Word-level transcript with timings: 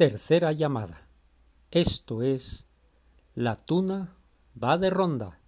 Tercera 0.00 0.52
llamada. 0.52 1.02
Esto 1.70 2.22
es 2.22 2.64
La 3.34 3.56
tuna 3.56 4.16
va 4.56 4.78
de 4.78 4.88
ronda. 4.88 5.38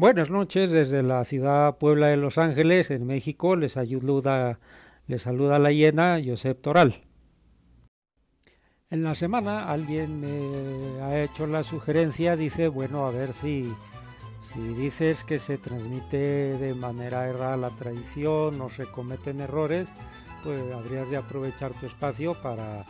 Buenas 0.00 0.30
noches 0.30 0.70
desde 0.70 1.02
la 1.02 1.22
ciudad 1.26 1.76
Puebla 1.76 2.06
de 2.06 2.16
Los 2.16 2.38
Ángeles, 2.38 2.90
en 2.90 3.06
México. 3.06 3.54
Les 3.54 3.76
ayuda, 3.76 4.58
les 5.06 5.20
saluda 5.20 5.58
la 5.58 5.72
hiena 5.72 6.18
Josep 6.24 6.58
Toral. 6.62 7.02
En 8.88 9.02
la 9.02 9.14
semana 9.14 9.70
alguien 9.70 10.18
me 10.18 11.02
ha 11.02 11.22
hecho 11.22 11.46
la 11.46 11.62
sugerencia, 11.64 12.34
dice, 12.34 12.68
bueno, 12.68 13.04
a 13.04 13.10
ver 13.10 13.34
si, 13.34 13.70
si 14.54 14.60
dices 14.72 15.22
que 15.22 15.38
se 15.38 15.58
transmite 15.58 16.56
de 16.56 16.72
manera 16.72 17.28
errada 17.28 17.58
la 17.58 17.68
tradición, 17.68 18.56
no 18.56 18.70
se 18.70 18.86
cometen 18.86 19.42
errores, 19.42 19.86
pues 20.42 20.62
habrías 20.72 21.10
de 21.10 21.18
aprovechar 21.18 21.74
tu 21.74 21.84
espacio 21.84 22.32
para, 22.40 22.86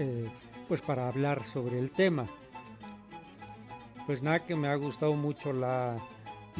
eh, 0.00 0.26
pues 0.66 0.80
para 0.80 1.06
hablar 1.06 1.44
sobre 1.44 1.78
el 1.78 1.92
tema. 1.92 2.26
Pues 4.04 4.20
nada, 4.20 4.40
que 4.40 4.56
me 4.56 4.66
ha 4.66 4.74
gustado 4.74 5.12
mucho 5.12 5.52
la, 5.52 5.96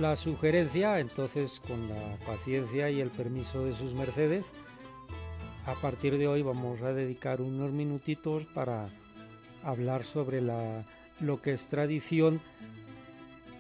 la 0.01 0.17
sugerencia, 0.17 0.99
entonces 0.99 1.61
con 1.67 1.89
la 1.89 2.17
paciencia 2.27 2.91
y 2.91 3.01
el 3.01 3.11
permiso 3.11 3.65
de 3.65 3.75
sus 3.75 3.93
mercedes, 3.93 4.47
a 5.67 5.75
partir 5.75 6.17
de 6.17 6.27
hoy 6.27 6.43
vamos 6.43 6.81
a 6.81 6.95
dedicar 6.95 7.43
unos 7.43 7.73
minutitos 7.73 8.45
para 8.55 8.89
hablar 9.63 10.05
sobre 10.05 10.41
lo 10.41 11.43
que 11.43 11.53
es 11.53 11.67
tradición, 11.69 12.41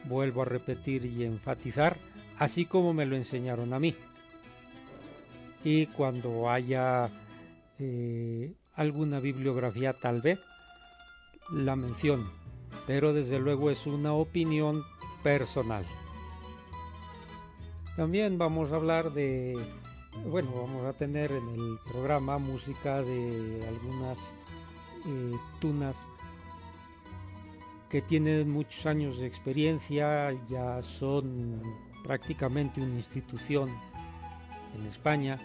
vuelvo 0.04 0.42
a 0.42 0.46
repetir 0.46 1.04
y 1.04 1.24
enfatizar, 1.24 1.98
así 2.38 2.64
como 2.64 2.94
me 2.94 3.04
lo 3.04 3.16
enseñaron 3.16 3.74
a 3.74 3.78
mí. 3.78 3.94
Y 5.62 5.86
cuando 5.86 6.48
haya 6.48 7.10
eh, 7.78 8.54
alguna 8.74 9.20
bibliografía 9.20 9.92
tal 9.92 10.22
vez, 10.22 10.40
la 11.52 11.76
menciono, 11.76 12.30
pero 12.86 13.12
desde 13.12 13.38
luego 13.38 13.70
es 13.70 13.86
una 13.86 14.14
opinión 14.14 14.82
personal. 15.22 15.84
También 17.96 18.38
vamos 18.38 18.72
a 18.72 18.76
hablar 18.76 19.12
de, 19.12 19.58
bueno, 20.26 20.52
vamos 20.54 20.84
a 20.86 20.92
tener 20.92 21.32
en 21.32 21.48
el 21.48 21.78
programa 21.90 22.38
música 22.38 23.02
de 23.02 23.66
algunas 23.68 24.18
eh, 25.06 25.32
tunas 25.60 26.06
que 27.88 28.00
tienen 28.00 28.50
muchos 28.50 28.86
años 28.86 29.18
de 29.18 29.26
experiencia, 29.26 30.32
ya 30.48 30.80
son 30.82 31.60
prácticamente 32.04 32.80
una 32.80 32.94
institución 32.94 33.68
en 34.78 34.86
España 34.86 35.38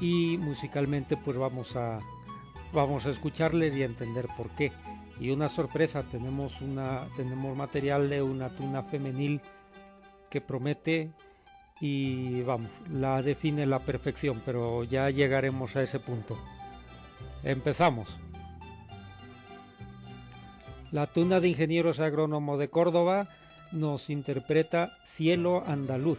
y 0.00 0.38
musicalmente 0.38 1.16
pues 1.16 1.36
vamos 1.36 1.76
a 1.76 2.00
vamos 2.72 3.06
a 3.06 3.10
escucharles 3.10 3.74
y 3.74 3.82
a 3.82 3.86
entender 3.86 4.26
por 4.36 4.48
qué. 4.50 4.72
Y 5.20 5.30
una 5.30 5.48
sorpresa, 5.48 6.02
tenemos 6.02 6.60
una 6.60 7.06
tenemos 7.16 7.56
material 7.56 8.08
de 8.08 8.22
una 8.22 8.48
tuna 8.48 8.82
femenil 8.82 9.40
que 10.30 10.40
promete 10.40 11.12
y 11.80 12.42
vamos, 12.42 12.70
la 12.90 13.22
define 13.22 13.66
la 13.66 13.80
perfección, 13.80 14.40
pero 14.44 14.84
ya 14.84 15.10
llegaremos 15.10 15.76
a 15.76 15.82
ese 15.82 16.00
punto. 16.00 16.38
Empezamos. 17.42 18.08
La 20.92 21.06
tuna 21.06 21.40
de 21.40 21.48
ingenieros 21.48 22.00
agrónomos 22.00 22.58
de 22.58 22.68
Córdoba 22.68 23.28
nos 23.72 24.08
interpreta 24.08 24.96
Cielo 25.06 25.62
Andaluz. 25.66 26.18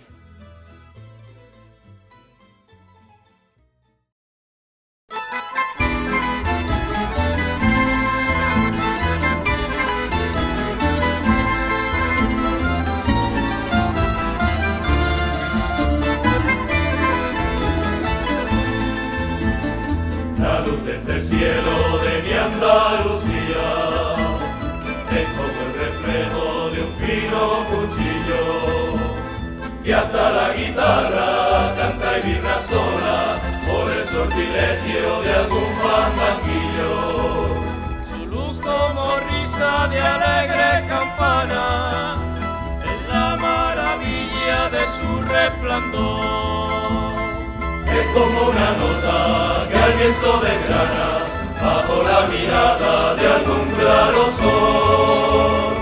Mirada 52.58 53.16
de 53.16 53.28
algún 53.28 53.66
claro 53.78 54.26
sol. 54.40 55.78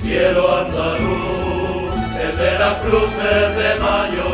Cielo 0.00 0.56
andaluz, 0.58 1.94
el 2.24 2.36
de 2.38 2.58
las 2.58 2.78
cruces 2.78 3.56
de 3.56 3.70
mayo 3.80 4.30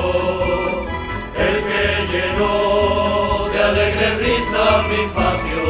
el 1.36 1.56
que 1.68 1.84
llenó 2.12 3.48
de 3.52 3.62
alegre 3.62 4.16
brisa 4.18 4.64
mi 4.88 5.02
patio. 5.16 5.66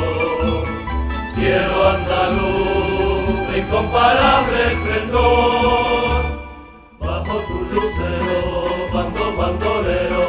Cielo 1.34 1.88
andaluz, 1.88 3.49
de 3.50 3.58
incomparable 3.58 4.58
esplendor, 4.72 6.22
bajo 7.00 7.37
tu 7.49 7.58
lucero, 7.75 8.38
bando 8.93 9.37
bandolero, 9.37 10.25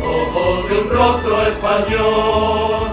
ojos 0.00 0.68
de 0.68 0.78
un 0.78 0.90
rostro 0.90 1.46
español. 1.46 2.85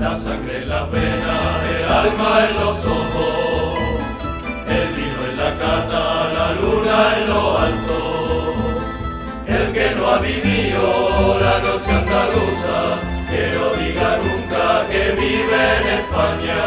La 0.00 0.16
sangre 0.16 0.62
en 0.62 0.68
la 0.68 0.84
venas, 0.84 1.62
el 1.76 1.88
alma 1.92 2.48
en 2.48 2.54
los 2.54 2.78
ojos, 2.86 3.78
el 4.66 4.88
vino 4.96 5.20
en 5.30 5.36
la 5.36 5.50
cata, 5.62 6.02
la 6.36 6.52
luna 6.58 7.16
en 7.18 7.28
lo 7.28 7.58
alto. 7.58 7.98
El 9.46 9.72
que 9.74 9.94
no 9.94 10.08
ha 10.08 10.18
vivido 10.18 11.38
la 11.38 11.58
noche 11.58 11.90
andaluza, 11.92 12.78
que 13.28 13.42
no 13.54 13.66
diga 13.82 14.10
nunca 14.24 14.88
que 14.90 15.02
vive 15.20 15.62
en 15.80 15.86
España. 16.00 16.62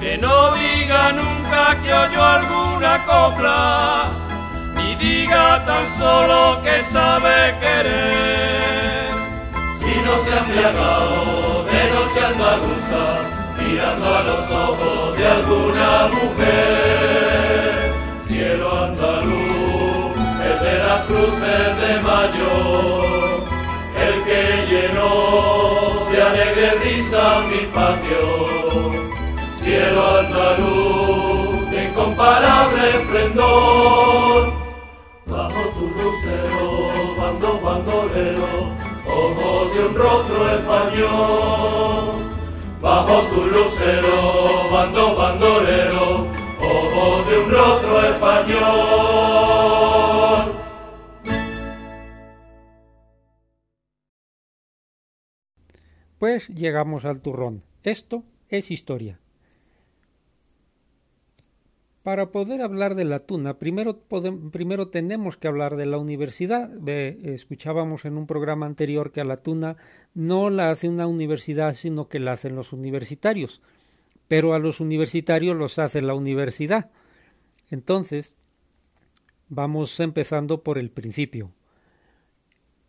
Que 0.00 0.18
no 0.18 0.52
diga 0.54 1.12
nunca 1.12 1.80
que 1.82 1.92
oyó 1.92 2.24
alguna 2.24 3.04
copla, 3.06 4.08
ni 4.74 4.96
diga 4.96 5.64
tan 5.64 5.86
solo 5.86 6.60
que 6.64 6.80
sabe 6.80 7.54
querer. 7.60 9.08
Si 9.78 9.94
no 10.04 10.18
se 10.24 10.34
ha 10.34 10.38
embriagado 10.38 11.57
de 11.78 11.84
noche 11.94 12.20
andaluza, 12.32 13.02
mirando 13.58 14.06
a 14.18 14.22
los 14.22 14.44
ojos 14.50 15.16
de 15.16 15.24
alguna 15.26 15.90
mujer. 16.16 17.92
Cielo 18.26 18.68
andaluz, 18.84 20.12
el 20.48 20.56
de 20.66 20.74
las 20.84 21.00
cruces 21.06 21.68
de 21.82 21.92
mayo, 22.08 22.52
el 24.06 24.16
que 24.26 24.42
llenó 24.70 25.12
de 26.10 26.18
alegre 26.22 26.68
brisa 26.80 27.24
mi 27.50 27.62
patio. 27.76 28.24
Cielo 29.62 30.02
andaluz, 30.18 31.70
de 31.70 31.78
incomparable 31.84 32.82
esplendor, 32.98 34.52
bajo 35.26 35.60
tu 35.74 35.84
lucero, 35.96 36.66
bando 37.16 37.50
bandolero, 37.62 38.47
ojos 39.18 39.74
de 39.74 39.80
un 39.86 39.94
rostro 39.94 40.54
español. 40.56 42.04
Bajo 42.80 43.20
tu 43.30 43.44
lucero, 43.46 44.70
bando 44.70 45.16
bandolero, 45.16 46.26
ojos 46.60 47.28
de 47.28 47.38
un 47.38 47.50
rostro 47.50 48.02
español. 48.12 49.08
Pues 56.18 56.48
llegamos 56.48 57.04
al 57.04 57.20
turrón. 57.20 57.62
Esto 57.82 58.24
es 58.48 58.70
historia. 58.70 59.20
Para 62.08 62.32
poder 62.32 62.62
hablar 62.62 62.94
de 62.94 63.04
la 63.04 63.18
tuna, 63.18 63.58
primero, 63.58 64.88
tenemos 64.88 65.36
que 65.36 65.46
hablar 65.46 65.76
de 65.76 65.84
la 65.84 65.98
universidad. 65.98 66.70
escuchábamos 66.88 68.06
en 68.06 68.16
un 68.16 68.26
programa 68.26 68.64
anterior 68.64 69.12
que 69.12 69.20
a 69.20 69.24
la 69.24 69.36
tuna 69.36 69.76
no 70.14 70.48
la 70.48 70.70
hace 70.70 70.88
una 70.88 71.06
universidad, 71.06 71.74
sino 71.74 72.08
que 72.08 72.18
la 72.18 72.32
hacen 72.32 72.56
los 72.56 72.72
universitarios. 72.72 73.60
Pero 74.26 74.54
a 74.54 74.58
los 74.58 74.80
universitarios 74.80 75.54
los 75.54 75.78
hace 75.78 76.00
la 76.00 76.14
universidad. 76.14 76.90
Entonces, 77.70 78.38
vamos 79.50 80.00
empezando 80.00 80.62
por 80.62 80.78
el 80.78 80.90
principio. 80.90 81.52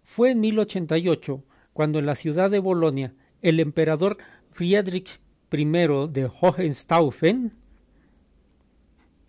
Fue 0.02 0.32
en 0.32 0.40
1088 0.40 1.44
cuando 1.74 2.00
en 2.00 2.06
la 2.06 2.16
ciudad 2.16 2.50
de 2.50 2.60
Bolonia 2.60 3.14
el 3.42 3.60
emperador 3.60 4.16
Friedrich 4.54 5.20
I 5.52 5.66
de 5.66 6.32
Hohenstaufen 6.40 7.59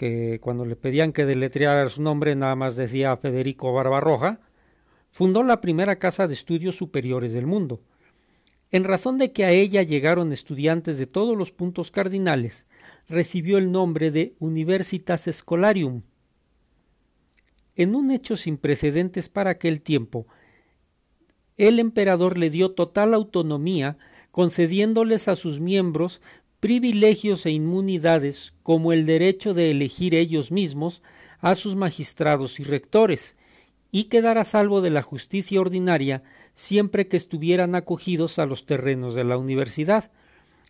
que 0.00 0.40
cuando 0.40 0.64
le 0.64 0.76
pedían 0.76 1.12
que 1.12 1.26
deletreara 1.26 1.86
su 1.90 2.00
nombre 2.00 2.34
nada 2.34 2.56
más 2.56 2.74
decía 2.74 3.14
Federico 3.18 3.70
Barbarroja, 3.74 4.40
fundó 5.10 5.42
la 5.42 5.60
primera 5.60 5.96
casa 5.96 6.26
de 6.26 6.32
estudios 6.32 6.74
superiores 6.74 7.34
del 7.34 7.46
mundo. 7.46 7.82
En 8.70 8.84
razón 8.84 9.18
de 9.18 9.30
que 9.32 9.44
a 9.44 9.50
ella 9.50 9.82
llegaron 9.82 10.32
estudiantes 10.32 10.96
de 10.96 11.06
todos 11.06 11.36
los 11.36 11.52
puntos 11.52 11.90
cardinales, 11.90 12.64
recibió 13.10 13.58
el 13.58 13.72
nombre 13.72 14.10
de 14.10 14.32
Universitas 14.38 15.28
Scholarium. 15.30 16.00
En 17.76 17.94
un 17.94 18.10
hecho 18.10 18.38
sin 18.38 18.56
precedentes 18.56 19.28
para 19.28 19.50
aquel 19.50 19.82
tiempo, 19.82 20.26
el 21.58 21.78
emperador 21.78 22.38
le 22.38 22.48
dio 22.48 22.70
total 22.70 23.12
autonomía, 23.12 23.98
concediéndoles 24.30 25.28
a 25.28 25.36
sus 25.36 25.60
miembros 25.60 26.22
privilegios 26.60 27.46
e 27.46 27.50
inmunidades 27.50 28.52
como 28.62 28.92
el 28.92 29.06
derecho 29.06 29.54
de 29.54 29.70
elegir 29.70 30.14
ellos 30.14 30.52
mismos 30.52 31.02
a 31.40 31.54
sus 31.54 31.74
magistrados 31.74 32.60
y 32.60 32.64
rectores, 32.64 33.36
y 33.92 34.04
quedar 34.04 34.38
a 34.38 34.44
salvo 34.44 34.80
de 34.80 34.90
la 34.90 35.02
justicia 35.02 35.60
ordinaria 35.60 36.22
siempre 36.54 37.08
que 37.08 37.16
estuvieran 37.16 37.74
acogidos 37.74 38.38
a 38.38 38.46
los 38.46 38.66
terrenos 38.66 39.14
de 39.14 39.24
la 39.24 39.36
universidad. 39.36 40.10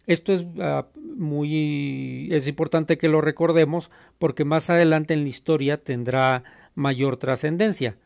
Esto 0.07 0.33
es 0.33 0.43
uh, 0.43 0.85
muy 0.97 2.29
es 2.31 2.47
importante 2.49 2.97
que 2.97 3.09
lo 3.09 3.21
recordemos 3.21 3.91
porque 4.19 4.45
más 4.45 4.71
adelante 4.71 5.15
en 5.15 5.23
la 5.23 5.29
historia 5.29 5.83
tendrá 5.83 6.45
mayor 6.75 7.17
trascendencia. 7.17 7.97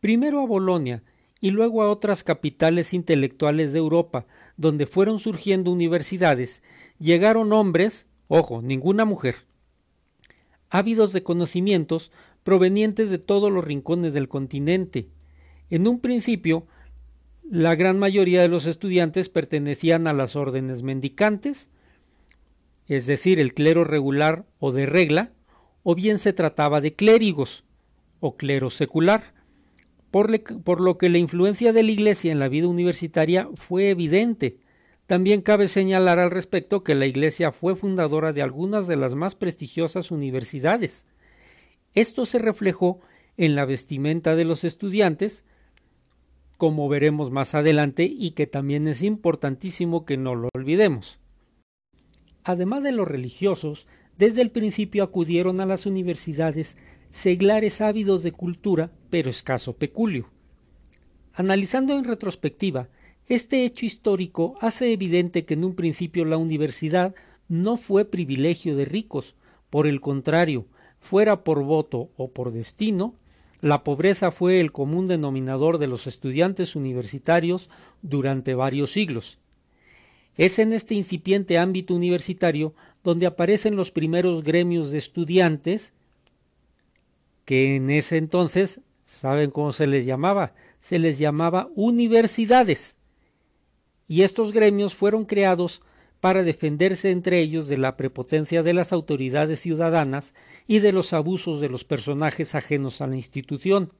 Primero 0.00 0.40
a 0.40 0.46
Bolonia 0.46 1.02
y 1.40 1.50
luego 1.50 1.82
a 1.82 1.90
otras 1.90 2.24
capitales 2.24 2.94
intelectuales 2.94 3.72
de 3.72 3.80
Europa, 3.80 4.26
donde 4.56 4.86
fueron 4.86 5.18
surgiendo 5.18 5.70
universidades, 5.70 6.62
llegaron 6.98 7.52
hombres, 7.52 8.06
ojo, 8.28 8.62
ninguna 8.62 9.04
mujer, 9.04 9.36
ávidos 10.70 11.12
de 11.12 11.22
conocimientos 11.22 12.10
provenientes 12.42 13.10
de 13.10 13.18
todos 13.18 13.52
los 13.52 13.64
rincones 13.64 14.12
del 14.14 14.28
continente. 14.28 15.08
En 15.70 15.86
un 15.86 16.00
principio, 16.00 16.66
la 17.48 17.74
gran 17.74 17.98
mayoría 17.98 18.42
de 18.42 18.48
los 18.48 18.66
estudiantes 18.66 19.28
pertenecían 19.28 20.06
a 20.06 20.12
las 20.12 20.36
órdenes 20.36 20.82
mendicantes, 20.82 21.68
es 22.86 23.06
decir, 23.06 23.38
el 23.38 23.54
clero 23.54 23.84
regular 23.84 24.46
o 24.58 24.72
de 24.72 24.86
regla, 24.86 25.32
o 25.82 25.94
bien 25.94 26.18
se 26.18 26.32
trataba 26.32 26.80
de 26.80 26.94
clérigos 26.94 27.64
o 28.20 28.36
clero 28.36 28.70
secular, 28.70 29.34
por, 30.12 30.80
lo 30.80 30.98
que 30.98 31.08
la 31.08 31.18
influencia 31.18 31.72
de 31.72 31.82
la 31.82 31.90
Iglesia 31.90 32.30
en 32.30 32.38
la 32.38 32.48
vida 32.48 32.68
universitaria 32.68 33.48
fue 33.54 33.88
evidente. 33.88 34.58
También 35.06 35.40
cabe 35.40 35.68
señalar 35.68 36.20
al 36.20 36.30
respecto 36.30 36.84
que 36.84 36.94
la 36.94 37.06
Iglesia 37.06 37.50
fue 37.50 37.74
fundadora 37.74 38.34
de 38.34 38.42
algunas 38.42 38.86
de 38.86 38.96
las 38.96 39.14
más 39.14 39.34
prestigiosas 39.34 40.10
universidades. 40.10 41.06
Esto 41.94 42.26
se 42.26 42.38
reflejó 42.38 43.00
en 43.38 43.54
la 43.54 43.64
vestimenta 43.64 44.36
de 44.36 44.44
los 44.44 44.64
estudiantes, 44.64 45.44
como 46.58 46.90
veremos 46.90 47.30
más 47.30 47.54
adelante 47.54 48.04
y 48.04 48.32
que 48.32 48.46
también 48.46 48.86
es 48.88 49.02
importantísimo 49.02 50.04
que 50.04 50.18
no 50.18 50.34
lo 50.34 50.50
olvidemos. 50.54 51.18
Además 52.44 52.82
de 52.82 52.92
los 52.92 53.08
religiosos, 53.08 53.86
desde 54.18 54.42
el 54.42 54.50
principio 54.50 55.04
acudieron 55.04 55.62
a 55.62 55.66
las 55.66 55.86
universidades 55.86 56.76
seglares 57.12 57.82
ávidos 57.82 58.22
de 58.22 58.32
cultura, 58.32 58.90
pero 59.10 59.28
escaso 59.28 59.74
peculio. 59.74 60.30
Analizando 61.34 61.98
en 61.98 62.04
retrospectiva, 62.04 62.88
este 63.28 63.66
hecho 63.66 63.84
histórico 63.84 64.56
hace 64.62 64.92
evidente 64.94 65.44
que 65.44 65.52
en 65.52 65.64
un 65.64 65.74
principio 65.74 66.24
la 66.24 66.38
universidad 66.38 67.14
no 67.48 67.76
fue 67.76 68.06
privilegio 68.06 68.76
de 68.76 68.86
ricos, 68.86 69.34
por 69.68 69.86
el 69.86 70.00
contrario, 70.00 70.64
fuera 71.00 71.44
por 71.44 71.62
voto 71.62 72.08
o 72.16 72.30
por 72.30 72.50
destino, 72.50 73.14
la 73.60 73.84
pobreza 73.84 74.30
fue 74.30 74.58
el 74.58 74.72
común 74.72 75.06
denominador 75.06 75.76
de 75.76 75.88
los 75.88 76.06
estudiantes 76.06 76.76
universitarios 76.76 77.68
durante 78.00 78.54
varios 78.54 78.90
siglos. 78.90 79.38
Es 80.38 80.58
en 80.58 80.72
este 80.72 80.94
incipiente 80.94 81.58
ámbito 81.58 81.94
universitario 81.94 82.74
donde 83.04 83.26
aparecen 83.26 83.76
los 83.76 83.90
primeros 83.90 84.42
gremios 84.42 84.90
de 84.90 84.98
estudiantes, 84.98 85.92
que 87.44 87.76
en 87.76 87.90
ese 87.90 88.16
entonces, 88.16 88.80
¿saben 89.04 89.50
cómo 89.50 89.72
se 89.72 89.86
les 89.86 90.06
llamaba? 90.06 90.54
Se 90.80 90.98
les 90.98 91.18
llamaba 91.18 91.68
universidades. 91.74 92.96
Y 94.06 94.22
estos 94.22 94.52
gremios 94.52 94.94
fueron 94.94 95.24
creados 95.24 95.82
para 96.20 96.44
defenderse 96.44 97.10
entre 97.10 97.40
ellos 97.40 97.66
de 97.66 97.78
la 97.78 97.96
prepotencia 97.96 98.62
de 98.62 98.74
las 98.74 98.92
autoridades 98.92 99.60
ciudadanas 99.60 100.34
y 100.68 100.78
de 100.78 100.92
los 100.92 101.12
abusos 101.12 101.60
de 101.60 101.68
los 101.68 101.84
personajes 101.84 102.54
ajenos 102.54 103.00
a 103.00 103.08
la 103.08 103.16
institución. 103.16 103.92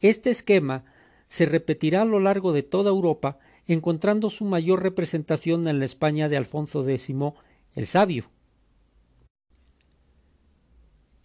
Este 0.00 0.30
esquema 0.30 0.84
se 1.26 1.46
repetirá 1.46 2.02
a 2.02 2.04
lo 2.04 2.20
largo 2.20 2.52
de 2.52 2.62
toda 2.62 2.90
Europa, 2.90 3.38
encontrando 3.66 4.30
su 4.30 4.44
mayor 4.44 4.82
representación 4.82 5.66
en 5.66 5.80
la 5.80 5.84
España 5.84 6.28
de 6.28 6.36
Alfonso 6.36 6.88
X 6.88 7.12
el 7.74 7.86
Sabio. 7.86 8.30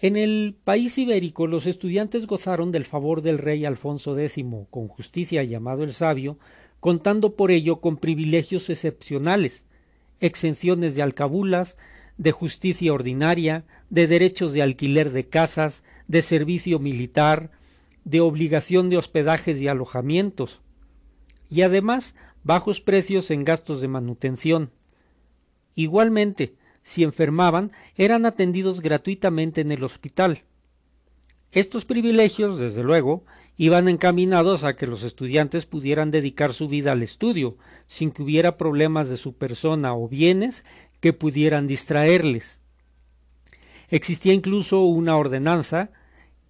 En 0.04 0.16
el 0.16 0.56
país 0.64 0.98
ibérico 0.98 1.46
los 1.46 1.68
estudiantes 1.68 2.26
gozaron 2.26 2.72
del 2.72 2.86
favor 2.86 3.22
del 3.22 3.38
rey 3.38 3.66
Alfonso 3.66 4.18
X, 4.18 4.44
con 4.72 4.88
justicia 4.88 5.44
llamado 5.44 5.84
el 5.84 5.94
Sabio, 5.94 6.40
contando 6.80 7.36
por 7.36 7.52
ello 7.52 7.82
con 7.82 7.98
privilegios 7.98 8.72
excepcionales, 8.72 9.64
exenciones 10.20 10.96
de 10.96 11.04
alcabulas, 11.04 11.78
de 12.18 12.32
justicia 12.32 12.92
ordinaria, 12.92 13.64
de 13.92 14.08
derechos 14.08 14.54
de 14.54 14.64
alquiler 14.64 15.12
de 15.12 15.28
casas, 15.28 15.84
de 16.08 16.24
servicio 16.24 16.80
militar, 16.80 17.52
de 18.04 18.22
obligación 18.22 18.90
de 18.90 18.98
hospedajes 18.98 19.62
y 19.62 19.68
alojamientos, 19.68 20.62
y 21.48 21.62
además 21.62 22.16
bajos 22.44 22.82
precios 22.82 23.30
en 23.30 23.46
gastos 23.46 23.82
de 23.82 23.88
manutención. 23.88 24.72
Igualmente, 25.76 26.56
si 26.84 27.04
enfermaban, 27.04 27.72
eran 27.96 28.26
atendidos 28.26 28.82
gratuitamente 28.82 29.62
en 29.62 29.72
el 29.72 29.84
hospital. 29.84 30.44
Estos 31.52 31.86
privilegios, 31.86 32.58
desde 32.58 32.84
luego, 32.84 33.26
iban 33.58 33.88
encaminados 33.88 34.64
a 34.64 34.76
que 34.76 34.88
los 34.88 35.04
estudiantes 35.04 35.66
pudieran 35.66 36.10
dedicar 36.10 36.54
su 36.54 36.68
vida 36.68 36.94
al 36.94 37.04
estudio, 37.04 37.58
sin 37.88 38.12
que 38.12 38.24
hubiera 38.24 38.58
problemas 38.58 39.10
de 39.10 39.18
su 39.18 39.34
persona 39.34 39.94
o 39.94 40.08
bienes 40.08 40.64
que 41.00 41.14
pudieran 41.14 41.68
distraerles. 41.68 42.62
Existía 43.90 44.34
incluso 44.34 44.82
una 44.86 45.18
ordenanza 45.18 45.92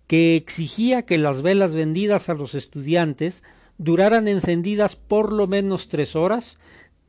que 0.06 0.36
exigía 0.36 1.04
que 1.04 1.18
las 1.18 1.42
velas 1.42 1.74
vendidas 1.74 2.30
a 2.30 2.34
los 2.34 2.54
estudiantes 2.54 3.44
duraran 3.78 4.28
encendidas 4.28 4.96
por 4.96 5.34
lo 5.34 5.48
menos 5.48 5.88
tres 5.88 6.16
horas, 6.16 6.60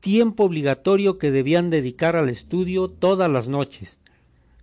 tiempo 0.03 0.45
obligatorio 0.45 1.17
que 1.17 1.31
debían 1.31 1.71
dedicar 1.71 2.17
al 2.17 2.29
estudio 2.29 2.89
todas 2.89 3.31
las 3.31 3.49
noches. 3.49 4.01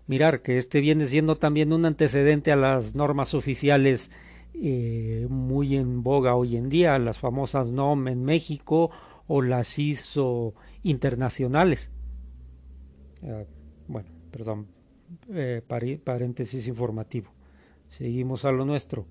Mirar 0.05 0.41
que 0.41 0.57
este 0.57 0.81
viene 0.81 1.05
siendo 1.05 1.37
también 1.37 1.71
un 1.71 1.85
antecedente 1.85 2.51
a 2.51 2.57
las 2.57 2.93
normas 2.93 3.33
oficiales 3.33 4.11
eh, 4.53 5.27
muy 5.29 5.77
en 5.77 6.03
boga 6.03 6.35
hoy 6.35 6.57
en 6.57 6.67
día, 6.67 6.99
las 6.99 7.19
famosas 7.19 7.67
NOM 7.67 8.09
en 8.09 8.25
México 8.25 8.91
o 9.27 9.41
las 9.41 9.79
ISO 9.79 10.53
internacionales. 10.83 11.89
Bueno, 13.87 14.09
perdón, 14.31 14.67
eh, 15.33 15.61
paréntesis 16.03 16.67
informativo. 16.67 17.31
Seguimos 17.87 18.43
a 18.43 18.51
lo 18.51 18.65
nuestro. 18.65 19.07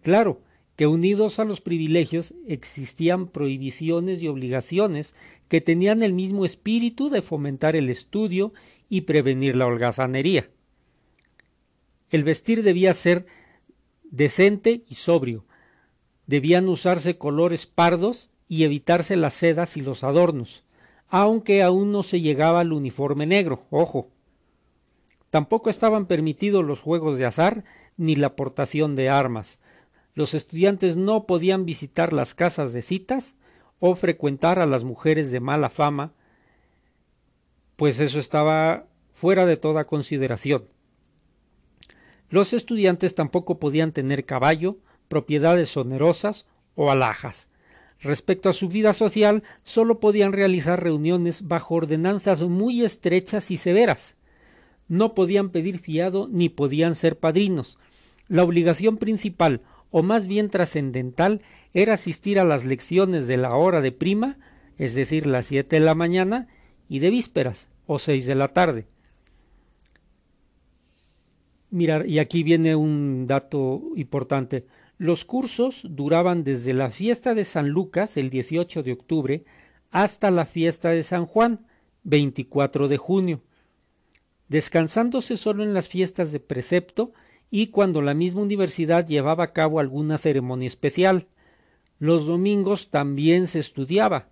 Claro 0.00 0.38
que 0.78 0.86
unidos 0.86 1.40
a 1.40 1.44
los 1.44 1.60
privilegios 1.60 2.34
existían 2.46 3.26
prohibiciones 3.26 4.22
y 4.22 4.28
obligaciones 4.28 5.16
que 5.48 5.60
tenían 5.60 6.04
el 6.04 6.12
mismo 6.12 6.44
espíritu 6.44 7.10
de 7.10 7.20
fomentar 7.20 7.74
el 7.74 7.90
estudio 7.90 8.52
y 8.88 9.00
prevenir 9.00 9.56
la 9.56 9.66
holgazanería. 9.66 10.48
El 12.10 12.22
vestir 12.22 12.62
debía 12.62 12.94
ser 12.94 13.26
decente 14.04 14.84
y 14.88 14.94
sobrio. 14.94 15.42
Debían 16.28 16.68
usarse 16.68 17.18
colores 17.18 17.66
pardos 17.66 18.30
y 18.46 18.62
evitarse 18.62 19.16
las 19.16 19.34
sedas 19.34 19.76
y 19.76 19.80
los 19.80 20.04
adornos, 20.04 20.62
aunque 21.08 21.64
aún 21.64 21.90
no 21.90 22.04
se 22.04 22.20
llegaba 22.20 22.60
al 22.60 22.72
uniforme 22.72 23.26
negro, 23.26 23.64
ojo. 23.70 24.10
Tampoco 25.30 25.70
estaban 25.70 26.06
permitidos 26.06 26.64
los 26.64 26.78
juegos 26.78 27.18
de 27.18 27.26
azar 27.26 27.64
ni 27.96 28.14
la 28.14 28.36
portación 28.36 28.94
de 28.94 29.08
armas. 29.08 29.58
Los 30.18 30.34
estudiantes 30.34 30.96
no 30.96 31.26
podían 31.26 31.64
visitar 31.64 32.12
las 32.12 32.34
casas 32.34 32.72
de 32.72 32.82
citas 32.82 33.36
o 33.78 33.94
frecuentar 33.94 34.58
a 34.58 34.66
las 34.66 34.82
mujeres 34.82 35.30
de 35.30 35.38
mala 35.38 35.70
fama, 35.70 36.12
pues 37.76 38.00
eso 38.00 38.18
estaba 38.18 38.88
fuera 39.12 39.46
de 39.46 39.56
toda 39.56 39.84
consideración. 39.84 40.64
Los 42.30 42.52
estudiantes 42.52 43.14
tampoco 43.14 43.60
podían 43.60 43.92
tener 43.92 44.24
caballo, 44.24 44.78
propiedades 45.06 45.76
onerosas 45.76 46.46
o 46.74 46.90
alhajas. 46.90 47.46
Respecto 48.00 48.48
a 48.48 48.54
su 48.54 48.66
vida 48.66 48.94
social, 48.94 49.44
sólo 49.62 50.00
podían 50.00 50.32
realizar 50.32 50.82
reuniones 50.82 51.46
bajo 51.46 51.76
ordenanzas 51.76 52.40
muy 52.40 52.82
estrechas 52.82 53.52
y 53.52 53.56
severas. 53.56 54.16
No 54.88 55.14
podían 55.14 55.50
pedir 55.50 55.78
fiado 55.78 56.26
ni 56.28 56.48
podían 56.48 56.96
ser 56.96 57.20
padrinos. 57.20 57.78
La 58.26 58.42
obligación 58.42 58.98
principal, 58.98 59.62
o 59.90 60.02
más 60.02 60.26
bien 60.26 60.50
trascendental, 60.50 61.42
era 61.74 61.94
asistir 61.94 62.38
a 62.38 62.44
las 62.44 62.64
lecciones 62.64 63.26
de 63.26 63.36
la 63.36 63.54
hora 63.54 63.80
de 63.80 63.92
prima, 63.92 64.38
es 64.76 64.94
decir, 64.94 65.26
las 65.26 65.46
siete 65.46 65.76
de 65.76 65.80
la 65.80 65.94
mañana, 65.94 66.48
y 66.88 67.00
de 67.00 67.10
vísperas, 67.10 67.68
o 67.86 67.98
seis 67.98 68.26
de 68.26 68.34
la 68.34 68.48
tarde. 68.48 68.86
Mirar, 71.70 72.06
y 72.06 72.18
aquí 72.18 72.42
viene 72.42 72.74
un 72.74 73.26
dato 73.26 73.82
importante. 73.96 74.66
Los 74.96 75.24
cursos 75.24 75.82
duraban 75.84 76.44
desde 76.44 76.72
la 76.72 76.90
fiesta 76.90 77.34
de 77.34 77.44
San 77.44 77.68
Lucas, 77.68 78.16
el 78.16 78.30
18 78.30 78.82
de 78.82 78.92
octubre, 78.92 79.42
hasta 79.90 80.30
la 80.30 80.46
fiesta 80.46 80.90
de 80.90 81.02
San 81.02 81.26
Juan, 81.26 81.66
24 82.04 82.88
de 82.88 82.96
junio, 82.96 83.42
descansándose 84.48 85.36
solo 85.36 85.62
en 85.62 85.74
las 85.74 85.88
fiestas 85.88 86.32
de 86.32 86.40
precepto 86.40 87.12
y 87.50 87.68
cuando 87.68 88.02
la 88.02 88.14
misma 88.14 88.42
universidad 88.42 89.06
llevaba 89.06 89.44
a 89.44 89.52
cabo 89.52 89.80
alguna 89.80 90.18
ceremonia 90.18 90.66
especial. 90.66 91.28
Los 91.98 92.26
domingos 92.26 92.90
también 92.90 93.46
se 93.46 93.58
estudiaba, 93.58 94.28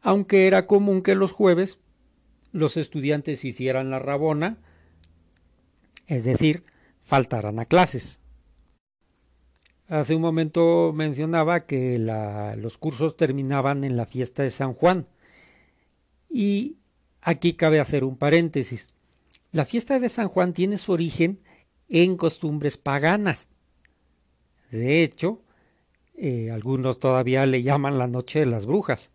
aunque 0.00 0.46
era 0.46 0.66
común 0.66 1.02
que 1.02 1.14
los 1.14 1.32
jueves 1.32 1.78
los 2.54 2.76
estudiantes 2.76 3.44
hicieran 3.44 3.90
la 3.90 3.98
rabona, 3.98 4.58
es 6.06 6.22
decir, 6.22 6.62
faltaran 7.02 7.58
a 7.58 7.64
clases. 7.64 8.20
Hace 9.88 10.14
un 10.14 10.22
momento 10.22 10.92
mencionaba 10.94 11.66
que 11.66 11.98
los 11.98 12.78
cursos 12.78 13.16
terminaban 13.16 13.82
en 13.82 13.96
la 13.96 14.06
fiesta 14.06 14.44
de 14.44 14.50
San 14.50 14.72
Juan. 14.72 15.08
Y 16.30 16.76
aquí 17.20 17.54
cabe 17.54 17.80
hacer 17.80 18.04
un 18.04 18.16
paréntesis. 18.16 18.88
La 19.50 19.64
fiesta 19.64 19.98
de 19.98 20.08
San 20.08 20.28
Juan 20.28 20.52
tiene 20.52 20.78
su 20.78 20.92
origen 20.92 21.40
en 21.88 22.16
costumbres 22.16 22.76
paganas. 22.76 23.48
De 24.70 25.02
hecho, 25.02 25.42
eh, 26.16 26.50
algunos 26.50 26.98
todavía 26.98 27.46
le 27.46 27.62
llaman 27.62 27.98
la 27.98 28.06
noche 28.06 28.40
de 28.40 28.46
las 28.46 28.66
brujas. 28.66 29.10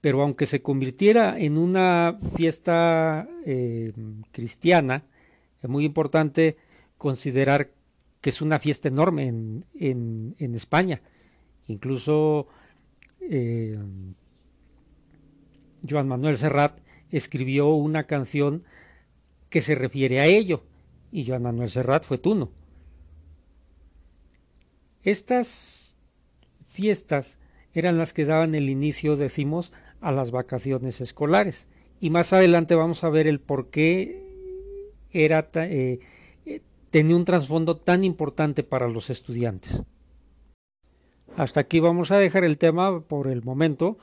Pero 0.00 0.22
aunque 0.22 0.46
se 0.46 0.62
convirtiera 0.62 1.38
en 1.38 1.58
una 1.58 2.18
fiesta 2.36 3.28
eh, 3.44 3.92
cristiana, 4.32 5.04
es 5.62 5.68
muy 5.68 5.84
importante 5.84 6.56
considerar 6.96 7.70
que 8.20 8.30
es 8.30 8.40
una 8.42 8.58
fiesta 8.58 8.88
enorme 8.88 9.26
en, 9.26 9.64
en, 10.38 10.54
España. 10.54 11.00
Incluso 11.68 12.46
eh, 13.20 13.78
Joan 15.88 16.08
Manuel 16.08 16.36
Serrat 16.36 16.78
escribió 17.10 17.68
una 17.68 18.04
canción 18.04 18.64
que 19.48 19.60
se 19.60 19.74
refiere 19.74 20.20
a 20.20 20.26
ello, 20.26 20.62
y 21.12 21.26
Joan 21.26 21.42
Manuel 21.42 21.70
Serrat 21.70 22.04
fue 22.04 22.18
tuno. 22.18 22.50
Estas 25.02 25.96
fiestas 26.68 27.38
eran 27.72 27.98
las 27.98 28.12
que 28.12 28.24
daban 28.24 28.54
el 28.54 28.68
inicio, 28.68 29.16
decimos, 29.16 29.72
a 30.00 30.12
las 30.12 30.30
vacaciones 30.30 31.00
escolares. 31.00 31.66
Y 32.00 32.10
más 32.10 32.32
adelante 32.32 32.74
vamos 32.74 33.04
a 33.04 33.10
ver 33.10 33.26
el 33.26 33.40
por 33.40 33.70
qué 33.70 34.22
era, 35.10 35.50
eh, 35.54 36.00
eh, 36.46 36.62
tenía 36.90 37.16
un 37.16 37.24
trasfondo 37.24 37.76
tan 37.76 38.04
importante 38.04 38.62
para 38.62 38.88
los 38.88 39.10
estudiantes. 39.10 39.84
Hasta 41.36 41.60
aquí 41.60 41.80
vamos 41.80 42.10
a 42.10 42.18
dejar 42.18 42.44
el 42.44 42.58
tema 42.58 43.00
por 43.00 43.28
el 43.28 43.42
momento, 43.42 43.98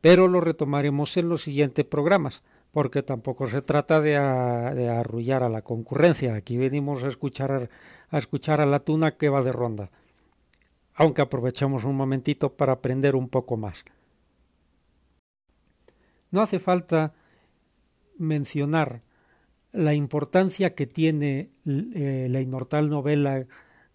pero 0.00 0.28
lo 0.28 0.40
retomaremos 0.40 1.16
en 1.16 1.28
los 1.28 1.42
siguientes 1.42 1.84
programas. 1.84 2.42
Porque 2.72 3.02
tampoco 3.02 3.46
se 3.46 3.60
trata 3.62 4.00
de, 4.00 4.16
arrullar 4.16 5.42
a 5.42 5.48
la 5.48 5.62
concurrencia. 5.62 6.34
Aquí 6.34 6.56
venimos 6.56 7.04
a 7.04 7.08
escuchar, 7.08 7.68
a 8.10 8.18
escuchar 8.18 8.60
a 8.60 8.66
la 8.66 8.80
tuna 8.80 9.16
que 9.16 9.28
va 9.28 9.42
de 9.42 9.52
ronda, 9.52 9.90
aunque 10.94 11.22
aprovechamos 11.22 11.84
un 11.84 11.94
momentito 11.94 12.54
para 12.54 12.72
aprender 12.72 13.14
un 13.14 13.28
poco 13.28 13.56
más. 13.56 13.84
No 16.30 16.40
hace 16.40 16.58
falta 16.58 17.12
mencionar 18.18 19.02
la 19.72 19.94
importancia 19.94 20.74
que 20.74 20.86
tiene 20.86 21.50
eh, 21.66 22.26
la 22.30 22.40
inmortal 22.40 22.88
novela 22.88 23.46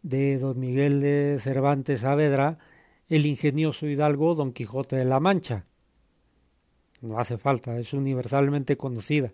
de 0.04 0.38
don 0.38 0.60
Miguel 0.60 1.02
de 1.02 1.40
Cervantes 1.42 2.02
Saavedra, 2.02 2.60
el 3.10 3.26
ingenioso 3.26 3.88
hidalgo 3.88 4.36
Don 4.36 4.54
Quijote 4.54 4.96
de 4.96 5.06
la 5.06 5.20
Mancha. 5.20 5.66
No 7.02 7.20
hace 7.20 7.38
falta, 7.38 7.78
es 7.78 7.94
universalmente 7.94 8.78
conocida. 8.78 9.32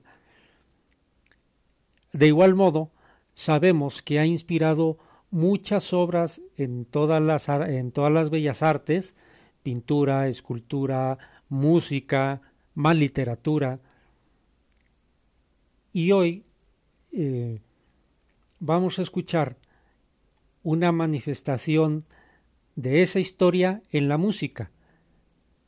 De 2.11 2.27
igual 2.27 2.55
modo, 2.55 2.91
sabemos 3.33 4.01
que 4.01 4.19
ha 4.19 4.25
inspirado 4.25 4.97
muchas 5.31 5.93
obras 5.93 6.41
en 6.57 6.85
todas 6.85 7.21
las, 7.21 7.49
en 7.49 7.91
todas 7.91 8.11
las 8.11 8.29
bellas 8.29 8.61
artes, 8.61 9.15
pintura, 9.63 10.27
escultura, 10.27 11.17
música, 11.49 12.41
más 12.75 12.97
literatura, 12.97 13.79
y 15.93 16.11
hoy 16.11 16.43
eh, 17.11 17.59
vamos 18.59 18.97
a 18.97 19.03
escuchar 19.03 19.55
una 20.63 20.91
manifestación 20.91 22.03
de 22.75 23.03
esa 23.03 23.19
historia 23.19 23.83
en 23.91 24.09
la 24.09 24.17
música. 24.17 24.71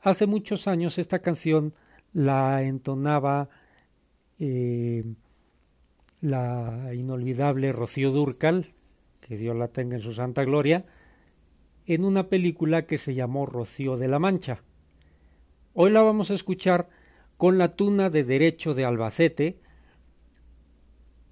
Hace 0.02 0.26
muchos 0.26 0.68
años 0.68 0.98
esta 0.98 1.20
canción 1.20 1.74
la 2.16 2.64
entonaba 2.64 3.50
eh, 4.40 5.04
la 6.22 6.94
inolvidable 6.94 7.74
Rocío 7.74 8.12
Durcal, 8.12 8.74
que 9.20 9.38
Dios 9.38 9.56
la 9.56 9.68
tenga 9.68 9.98
en 9.98 10.02
su 10.02 10.14
santa 10.14 10.46
gloria, 10.46 10.86
en 11.86 12.06
una 12.06 12.30
película 12.30 12.86
que 12.86 12.98
se 12.98 13.14
llamó 13.14 13.46
Rocío 13.46 13.98
de 13.98 14.08
la 14.08 14.20
Mancha. 14.20 14.64
Hoy 15.74 15.92
la 15.92 16.04
vamos 16.04 16.32
a 16.32 16.36
escuchar 16.36 16.90
con 17.36 17.58
la 17.58 17.76
tuna 17.76 18.10
de 18.10 18.24
Derecho 18.24 18.74
de 18.74 18.86
Albacete, 18.86 19.60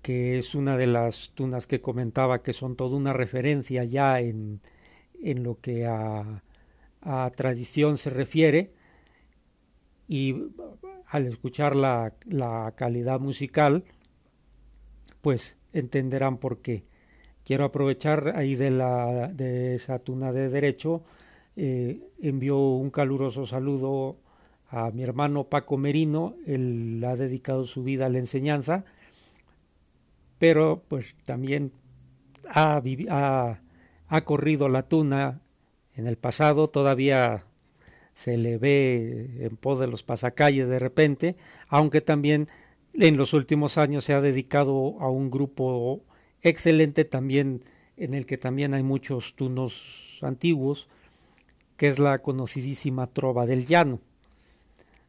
que 0.02 0.38
es 0.38 0.54
una 0.54 0.76
de 0.76 0.88
las 0.88 1.32
tunas 1.34 1.66
que 1.66 1.80
comentaba 1.80 2.44
que 2.44 2.52
son 2.52 2.76
toda 2.76 2.98
una 2.98 3.14
referencia 3.14 3.86
ya 3.86 4.20
en, 4.20 4.60
en 5.22 5.44
lo 5.44 5.62
que 5.62 5.86
a, 5.86 6.44
a, 7.00 7.32
tradición 7.34 7.98
se 7.98 8.10
refiere 8.10 8.74
y 10.08 10.36
al 11.08 11.28
escuchar 11.28 11.76
la, 11.76 12.14
la, 12.26 12.74
calidad 12.76 13.20
musical 13.20 13.84
pues 15.24 15.58
entenderán 15.72 16.38
por 16.38 16.62
qué. 16.62 16.84
Quiero 17.46 17.64
aprovechar 17.64 18.34
ahí 18.36 18.56
de, 18.56 18.72
la, 18.72 19.30
de 19.34 19.76
esa 19.76 20.00
tuna 20.00 20.34
de 20.34 20.50
derecho, 20.50 21.04
eh, 21.56 22.02
envío 22.22 22.58
un 22.58 22.90
caluroso 22.90 23.46
saludo 23.46 24.18
a 24.70 24.92
mi 24.92 25.04
hermano 25.04 25.46
Paco 25.46 25.78
Merino, 25.78 26.36
él 26.46 27.02
ha 27.08 27.16
dedicado 27.16 27.66
su 27.66 27.84
vida 27.84 28.08
a 28.08 28.10
la 28.10 28.18
enseñanza, 28.18 28.84
pero 30.40 30.84
pues 30.90 31.16
también 31.26 31.72
ha, 32.50 32.82
ha, 34.10 34.22
corrido 34.26 34.68
la 34.68 34.84
tuna 34.84 35.42
en 35.96 36.08
el 36.08 36.18
pasado, 36.18 36.68
todavía 36.68 37.46
se 38.14 38.38
le 38.38 38.58
ve 38.58 39.38
en 39.40 39.58
pos 39.58 39.80
de 39.80 39.88
los 39.88 40.04
pasacalles 40.04 40.68
de 40.68 40.80
repente, 40.80 41.36
aunque 41.68 42.02
también 42.02 42.48
en 42.94 43.18
los 43.18 43.34
últimos 43.34 43.78
años 43.78 44.06
se 44.06 44.14
ha 44.14 44.22
dedicado 44.22 45.00
a 45.00 45.10
un 45.10 45.32
grupo 45.32 46.04
excelente 46.42 47.06
también 47.06 47.64
en 47.98 48.14
el 48.14 48.26
que 48.26 48.38
también 48.38 48.74
hay 48.74 48.84
muchos 48.84 49.36
tunos 49.36 50.20
antiguos, 50.22 50.88
que 51.78 51.88
es 51.88 52.00
la 52.00 52.20
conocidísima 52.20 53.08
Trova 53.08 53.46
del 53.46 53.66
Llano. 53.66 54.00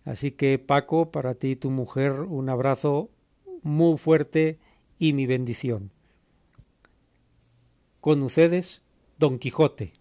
Así 0.04 0.32
que 0.32 0.58
Paco, 0.58 1.10
para 1.10 1.34
ti 1.34 1.52
y 1.52 1.56
tu 1.56 1.70
mujer, 1.70 2.12
un 2.12 2.48
abrazo 2.48 3.10
muy 3.62 3.96
fuerte 3.96 4.58
y 4.98 5.12
mi 5.12 5.26
bendición. 5.26 5.90
Con 8.00 8.22
ustedes, 8.22 8.82
Don 9.18 9.38
Quijote. 9.38 9.92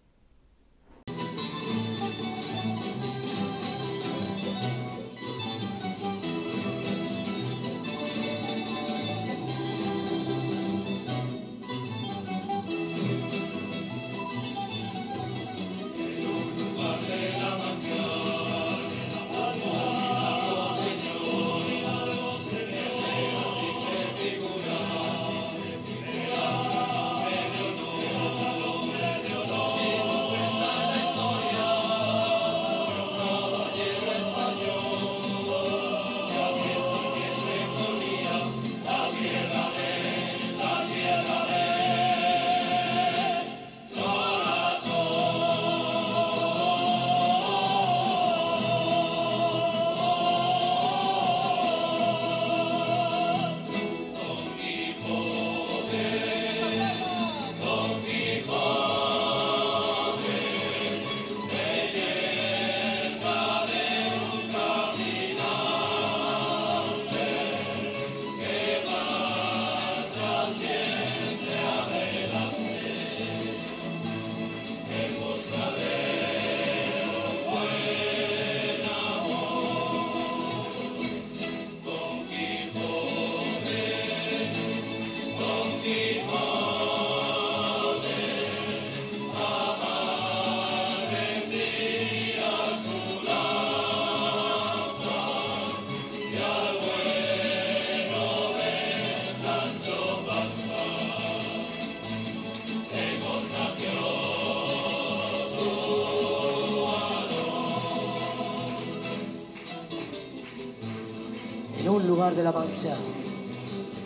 De 112.34 112.42
la 112.42 112.52
Mancha, 112.52 112.94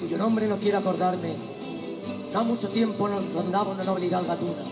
cuyo 0.01 0.19
nombre 0.19 0.47
no 0.47 0.57
quiero 0.57 0.79
acordarme. 0.79 1.35
No 2.33 2.45
mucho 2.45 2.69
tiempo 2.69 3.09
nos 3.09 3.33
rondaba 3.33 3.73
una 3.73 3.85
noble 3.85 4.07
hidalga 4.07 4.37
tuna, 4.37 4.63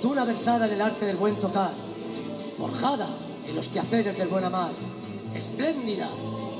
tuna 0.00 0.24
versada 0.24 0.66
en 0.66 0.74
el 0.74 0.80
arte 0.80 1.04
del 1.04 1.16
buen 1.16 1.34
tocar, 1.36 1.72
forjada 2.56 3.08
en 3.48 3.56
los 3.56 3.68
quehaceres 3.68 4.16
del 4.16 4.28
buen 4.28 4.44
amar, 4.44 4.70
espléndida 5.34 6.08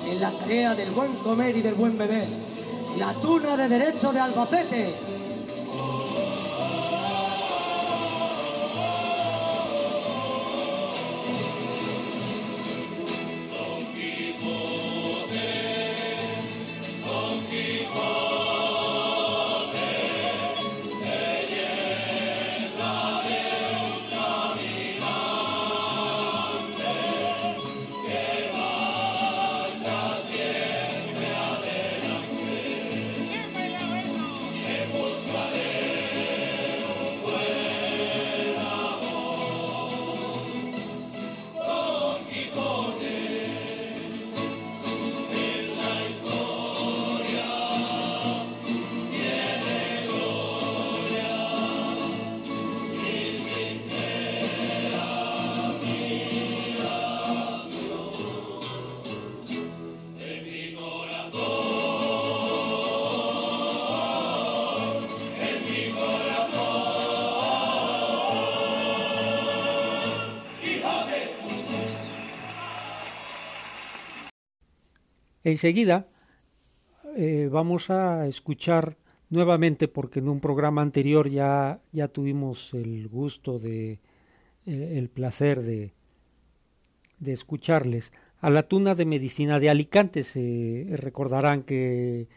en 0.07 0.21
la 0.21 0.33
tarea 0.33 0.75
del 0.75 0.91
buen 0.91 1.15
comer 1.17 1.57
y 1.57 1.63
del 1.63 1.75
buen 1.75 1.97
beber, 1.97 2.27
la 2.99 3.13
tuna 3.15 3.57
de 3.57 3.69
derecho 3.69 4.13
de 4.13 4.21
Albacete. 4.21 5.10
Enseguida 75.45 76.09
eh, 77.17 77.49
vamos 77.51 77.91
a 77.91 78.27
escuchar 78.27 78.97
nuevamente, 79.31 79.89
porque 79.89 80.19
en 80.19 80.29
un 80.29 80.41
programa 80.41 80.83
anterior 80.83 81.29
ya, 81.29 81.81
ya 81.93 82.09
tuvimos 82.09 82.75
el 82.75 83.09
gusto 83.09 83.59
de, 83.59 84.01
el, 84.67 85.09
placer 85.09 85.63
de, 85.63 85.93
de 87.19 87.33
escucharles. 87.33 88.13
A 88.41 88.51
la 88.51 88.65
tuna 88.65 88.95
de 88.95 89.05
medicina 89.05 89.59
de 89.59 89.71
Alicante 89.71 90.25
se 90.25 90.87
recordarán 90.97 91.63
que 91.63 92.29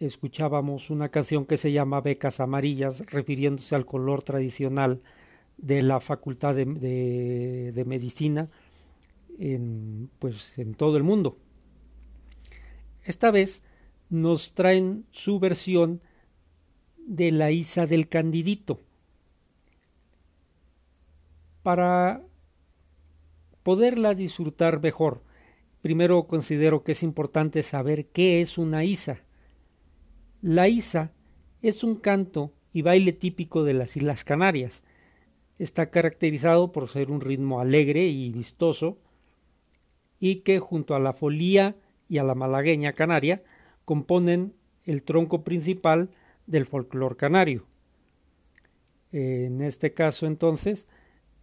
escuchábamos 0.00 0.90
una 0.90 1.08
canción 1.08 1.46
que 1.46 1.56
se 1.56 1.72
llama 1.72 2.00
Becas 2.00 2.40
Amarillas, 2.40 3.04
refiriéndose 3.06 3.74
al 3.74 3.86
color 3.86 4.22
tradicional 4.22 5.00
de 5.56 5.82
la 5.82 6.00
Facultad 6.00 6.54
de, 6.54 7.72
de, 7.72 7.84
Medicina 7.84 8.48
en, 9.38 10.10
pues, 10.18 10.58
en 10.58 10.74
todo 10.74 10.96
el 10.96 11.02
mundo. 11.02 11.38
Esta 13.06 13.30
vez 13.30 13.62
nos 14.10 14.52
traen 14.52 15.06
su 15.12 15.38
versión 15.38 16.02
de 16.98 17.30
la 17.30 17.52
Isa 17.52 17.86
del 17.86 18.08
Candidito. 18.08 18.80
Para 21.62 22.24
poderla 23.62 24.14
disfrutar 24.14 24.82
mejor, 24.82 25.22
primero 25.82 26.26
considero 26.26 26.82
que 26.82 26.92
es 26.92 27.04
importante 27.04 27.62
saber 27.62 28.06
qué 28.06 28.40
es 28.40 28.58
una 28.58 28.82
Isa. 28.84 29.20
La 30.42 30.68
Isa 30.68 31.12
es 31.62 31.84
un 31.84 31.94
canto 31.94 32.52
y 32.72 32.82
baile 32.82 33.12
típico 33.12 33.62
de 33.62 33.74
las 33.74 33.96
Islas 33.96 34.24
Canarias. 34.24 34.82
Está 35.60 35.90
caracterizado 35.90 36.72
por 36.72 36.88
ser 36.88 37.12
un 37.12 37.20
ritmo 37.20 37.60
alegre 37.60 38.08
y 38.08 38.32
vistoso 38.32 38.98
y 40.18 40.40
que 40.40 40.58
junto 40.58 40.96
a 40.96 41.00
la 41.00 41.12
folía 41.12 41.76
y 42.08 42.18
a 42.18 42.24
la 42.24 42.34
malagueña 42.34 42.92
canaria 42.92 43.42
componen 43.84 44.54
el 44.84 45.02
tronco 45.02 45.42
principal 45.42 46.10
del 46.46 46.66
folclore 46.66 47.16
canario. 47.16 47.66
En 49.12 49.60
este 49.60 49.94
caso 49.94 50.26
entonces 50.26 50.88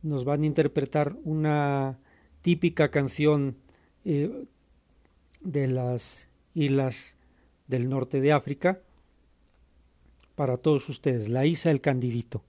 nos 0.01 0.25
van 0.25 0.43
a 0.43 0.45
interpretar 0.45 1.15
una 1.23 1.99
típica 2.41 2.91
canción 2.91 3.57
eh, 4.05 4.45
de 5.41 5.67
las 5.67 6.27
islas 6.53 7.15
del 7.67 7.89
norte 7.89 8.21
de 8.21 8.33
África 8.33 8.81
para 10.35 10.57
todos 10.57 10.89
ustedes, 10.89 11.29
la 11.29 11.45
Isa 11.45 11.71
el 11.71 11.79
Candidito. 11.79 12.43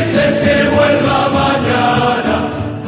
dices 0.00 0.34
que 0.40 0.54
vuelva 0.76 1.18
mañana. 1.40 2.34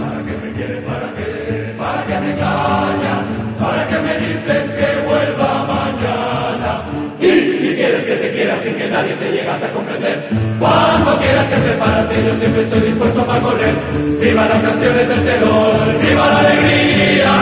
¿Para 0.00 0.18
qué 0.26 0.34
me 0.42 0.52
quieres? 0.56 0.84
¿Para 0.84 1.08
qué? 1.16 1.74
¿Para 1.78 2.00
qué 2.06 2.16
me 2.24 2.32
callas? 2.34 3.24
¿Para 3.60 3.88
qué 3.88 3.98
me 4.06 4.14
dices 4.24 4.64
que 4.78 4.88
vuelva 5.06 5.50
mañana? 5.74 6.72
Y 7.20 7.32
si 7.60 7.74
quieres 7.76 8.04
que 8.04 8.16
te 8.16 8.32
quiera 8.32 8.56
sin 8.58 8.74
que 8.74 8.88
nadie 8.88 9.14
te 9.14 9.30
llegas 9.30 9.62
a 9.62 9.68
comprender, 9.70 10.28
cuando 10.58 11.18
quieras 11.18 11.46
que 11.46 11.56
te 11.56 11.72
paras, 11.76 12.06
que 12.08 12.24
yo 12.24 12.34
siempre 12.34 12.62
estoy 12.62 12.80
dispuesto 12.80 13.26
para 13.26 13.40
correr. 13.40 13.74
Viva 14.20 14.46
las 14.46 14.62
canciones 14.62 15.08
del 15.08 15.22
terror, 15.24 15.74
viva 16.00 16.26
la 16.26 16.38
alegría. 16.38 17.32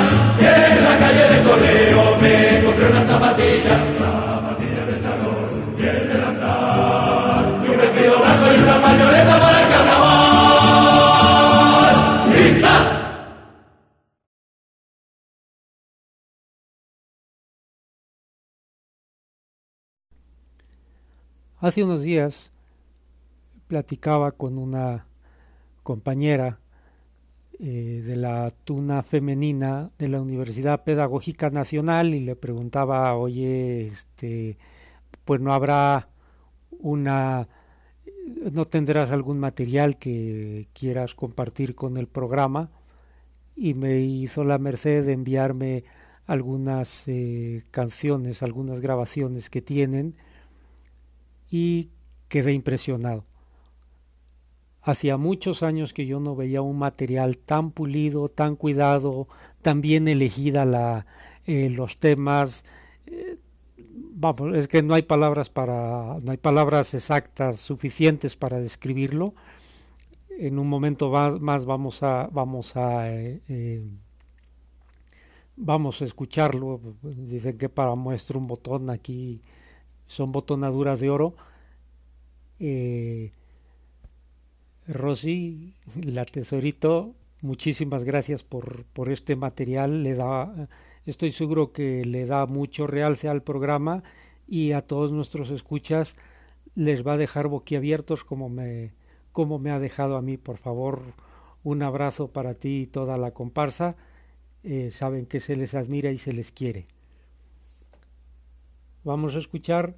En 0.40 0.84
la 0.84 0.98
calle 0.98 1.24
de 1.32 1.42
correo 1.42 2.16
me 2.20 2.64
compré 2.64 2.86
una 2.88 3.04
zapatilla. 3.04 3.80
Violeta 8.96 9.39
Hace 21.62 21.84
unos 21.84 22.00
días 22.00 22.52
platicaba 23.66 24.32
con 24.32 24.56
una 24.56 25.04
compañera 25.82 26.58
eh, 27.58 28.02
de 28.02 28.16
la 28.16 28.50
tuna 28.64 29.02
femenina 29.02 29.90
de 29.98 30.08
la 30.08 30.22
Universidad 30.22 30.84
Pedagógica 30.84 31.50
Nacional 31.50 32.14
y 32.14 32.20
le 32.20 32.34
preguntaba, 32.34 33.14
oye, 33.14 33.88
este, 33.88 34.56
pues 35.26 35.42
no 35.42 35.52
habrá 35.52 36.08
una, 36.78 37.46
no 38.50 38.64
tendrás 38.64 39.10
algún 39.10 39.38
material 39.38 39.98
que 39.98 40.66
quieras 40.72 41.14
compartir 41.14 41.74
con 41.74 41.98
el 41.98 42.06
programa 42.06 42.70
y 43.54 43.74
me 43.74 44.00
hizo 44.00 44.44
la 44.44 44.56
merced 44.56 45.04
de 45.04 45.12
enviarme 45.12 45.84
algunas 46.26 47.06
eh, 47.06 47.64
canciones, 47.70 48.42
algunas 48.42 48.80
grabaciones 48.80 49.50
que 49.50 49.60
tienen 49.60 50.16
y 51.50 51.90
quedé 52.28 52.52
impresionado. 52.52 53.24
Hacía 54.82 55.18
muchos 55.18 55.62
años 55.62 55.92
que 55.92 56.06
yo 56.06 56.20
no 56.20 56.34
veía 56.34 56.62
un 56.62 56.78
material 56.78 57.36
tan 57.36 57.70
pulido, 57.70 58.28
tan 58.28 58.56
cuidado, 58.56 59.28
tan 59.60 59.82
bien 59.82 60.08
elegida 60.08 60.64
la, 60.64 61.06
eh, 61.44 61.68
los 61.68 61.98
temas. 61.98 62.64
Eh, 63.06 63.36
vamos, 63.76 64.56
es 64.56 64.68
que 64.68 64.82
no 64.82 64.94
hay 64.94 65.02
palabras 65.02 65.50
para, 65.50 66.18
no 66.22 66.30
hay 66.30 66.38
palabras 66.38 66.94
exactas 66.94 67.60
suficientes 67.60 68.36
para 68.36 68.58
describirlo. 68.58 69.34
En 70.38 70.58
un 70.58 70.68
momento 70.68 71.10
más, 71.10 71.66
vamos 71.66 72.02
a, 72.02 72.28
vamos 72.32 72.74
a, 72.74 73.10
eh, 73.12 73.82
vamos 75.56 76.00
a 76.00 76.04
escucharlo. 76.06 76.80
Dicen 77.02 77.58
que 77.58 77.68
para 77.68 77.94
muestra 77.96 78.38
un 78.38 78.46
botón 78.46 78.88
aquí 78.88 79.42
son 80.10 80.32
botonaduras 80.32 80.98
de 80.98 81.08
oro. 81.08 81.34
Eh, 82.58 83.30
Rosy, 84.88 85.74
la 86.02 86.24
tesorito, 86.24 87.14
muchísimas 87.42 88.02
gracias 88.02 88.42
por, 88.42 88.84
por 88.86 89.08
este 89.08 89.36
material. 89.36 90.02
Le 90.02 90.16
da, 90.16 90.68
estoy 91.06 91.30
seguro 91.30 91.70
que 91.72 92.04
le 92.04 92.26
da 92.26 92.46
mucho 92.46 92.88
realce 92.88 93.28
al 93.28 93.44
programa 93.44 94.02
y 94.48 94.72
a 94.72 94.80
todos 94.80 95.12
nuestros 95.12 95.50
escuchas 95.50 96.14
les 96.74 97.06
va 97.06 97.12
a 97.12 97.16
dejar 97.16 97.46
boquiabiertos 97.46 98.24
como 98.24 98.48
me, 98.48 98.90
como 99.30 99.60
me 99.60 99.70
ha 99.70 99.78
dejado 99.78 100.16
a 100.16 100.22
mí. 100.22 100.36
Por 100.38 100.58
favor, 100.58 101.02
un 101.62 101.84
abrazo 101.84 102.32
para 102.32 102.54
ti 102.54 102.80
y 102.80 102.86
toda 102.88 103.16
la 103.16 103.30
comparsa. 103.30 103.94
Eh, 104.64 104.90
saben 104.90 105.26
que 105.26 105.38
se 105.38 105.54
les 105.54 105.74
admira 105.74 106.10
y 106.10 106.18
se 106.18 106.32
les 106.32 106.50
quiere. 106.50 106.86
Vamos 109.02 109.34
a 109.34 109.38
escuchar 109.38 109.96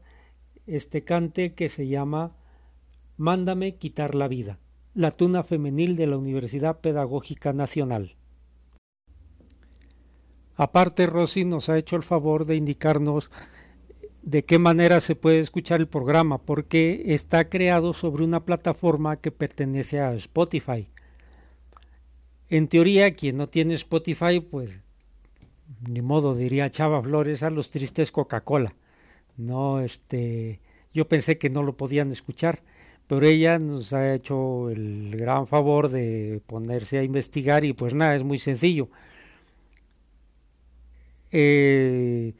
este 0.66 1.02
cante 1.02 1.54
que 1.54 1.68
se 1.68 1.88
llama 1.88 2.36
Mándame 3.16 3.74
quitar 3.76 4.14
la 4.14 4.28
vida, 4.28 4.58
la 4.94 5.10
tuna 5.10 5.42
femenil 5.42 5.96
de 5.96 6.06
la 6.06 6.16
Universidad 6.16 6.80
Pedagógica 6.80 7.52
Nacional. 7.52 8.16
Aparte, 10.54 11.06
Rosy 11.06 11.44
nos 11.44 11.68
ha 11.68 11.78
hecho 11.78 11.96
el 11.96 12.04
favor 12.04 12.46
de 12.46 12.56
indicarnos 12.56 13.30
de 14.22 14.44
qué 14.44 14.60
manera 14.60 15.00
se 15.00 15.16
puede 15.16 15.40
escuchar 15.40 15.80
el 15.80 15.88
programa, 15.88 16.38
porque 16.38 17.02
está 17.06 17.48
creado 17.48 17.94
sobre 17.94 18.22
una 18.22 18.44
plataforma 18.44 19.16
que 19.16 19.32
pertenece 19.32 20.00
a 20.00 20.12
Spotify. 20.14 20.88
En 22.48 22.68
teoría, 22.68 23.14
quien 23.14 23.36
no 23.36 23.48
tiene 23.48 23.74
Spotify, 23.74 24.38
pues 24.40 24.80
ni 25.88 26.02
modo, 26.02 26.36
diría 26.36 26.70
Chava 26.70 27.02
Flores 27.02 27.42
a 27.42 27.50
los 27.50 27.70
tristes 27.70 28.12
Coca-Cola. 28.12 28.72
No, 29.36 29.80
este, 29.80 30.60
yo 30.94 31.08
pensé 31.08 31.38
que 31.38 31.50
no 31.50 31.62
lo 31.62 31.76
podían 31.76 32.12
escuchar, 32.12 32.62
pero 33.06 33.26
ella 33.26 33.58
nos 33.58 33.92
ha 33.92 34.14
hecho 34.14 34.70
el 34.70 35.16
gran 35.16 35.46
favor 35.46 35.88
de 35.88 36.40
ponerse 36.46 36.98
a 36.98 37.02
investigar 37.02 37.64
y 37.64 37.72
pues 37.72 37.94
nada, 37.94 38.14
es 38.14 38.22
muy 38.24 38.38
sencillo. 38.38 38.88
Eh, 41.30 42.34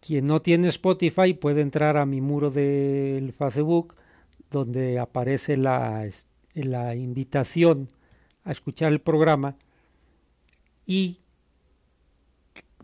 quien 0.00 0.26
no 0.26 0.40
tiene 0.40 0.68
Spotify 0.68 1.34
puede 1.34 1.60
entrar 1.60 1.96
a 1.96 2.06
mi 2.06 2.20
muro 2.20 2.50
del 2.50 3.32
Facebook 3.32 3.94
donde 4.50 4.98
aparece 4.98 5.56
la, 5.56 6.08
la 6.54 6.94
invitación 6.94 7.88
a 8.44 8.52
escuchar 8.52 8.92
el 8.92 9.00
programa 9.00 9.56
y 10.86 11.18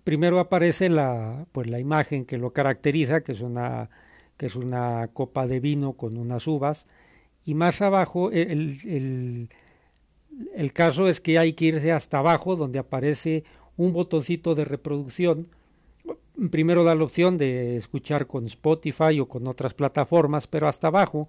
primero 0.06 0.38
aparece 0.38 0.88
la, 0.88 1.46
pues 1.50 1.68
la 1.68 1.80
imagen 1.80 2.26
que 2.26 2.38
lo 2.38 2.52
caracteriza, 2.52 3.22
que 3.22 3.32
es 3.32 3.40
una, 3.40 3.90
que 4.36 4.46
es 4.46 4.54
una 4.54 5.10
copa 5.12 5.48
de 5.48 5.58
vino 5.58 5.94
con 5.94 6.16
unas 6.16 6.46
uvas, 6.46 6.86
y 7.44 7.54
más 7.54 7.82
abajo 7.82 8.30
el, 8.30 8.78
el, 8.84 9.48
el 10.54 10.72
caso 10.72 11.08
es 11.08 11.20
que 11.20 11.40
hay 11.40 11.54
que 11.54 11.64
irse 11.64 11.90
hasta 11.90 12.18
abajo 12.18 12.54
donde 12.54 12.78
aparece 12.78 13.42
un 13.76 13.92
botoncito 13.92 14.54
de 14.54 14.64
reproducción. 14.64 15.48
Primero 16.52 16.84
da 16.84 16.94
la 16.94 17.02
opción 17.02 17.36
de 17.36 17.76
escuchar 17.76 18.28
con 18.28 18.46
Spotify 18.46 19.18
o 19.18 19.26
con 19.26 19.48
otras 19.48 19.74
plataformas, 19.74 20.46
pero 20.46 20.68
hasta 20.68 20.86
abajo 20.86 21.26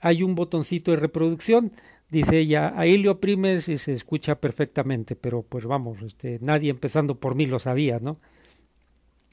hay 0.00 0.24
un 0.24 0.34
botoncito 0.34 0.90
de 0.90 0.96
reproducción 0.96 1.70
Dice 2.08 2.38
ella, 2.38 2.72
ahí 2.76 2.98
le 2.98 3.08
oprimes 3.08 3.68
y 3.68 3.78
se 3.78 3.92
escucha 3.92 4.40
perfectamente, 4.40 5.16
pero 5.16 5.42
pues 5.42 5.66
vamos, 5.66 6.02
este, 6.02 6.38
nadie 6.40 6.70
empezando 6.70 7.18
por 7.18 7.34
mí 7.34 7.46
lo 7.46 7.58
sabía, 7.58 7.98
¿no? 7.98 8.18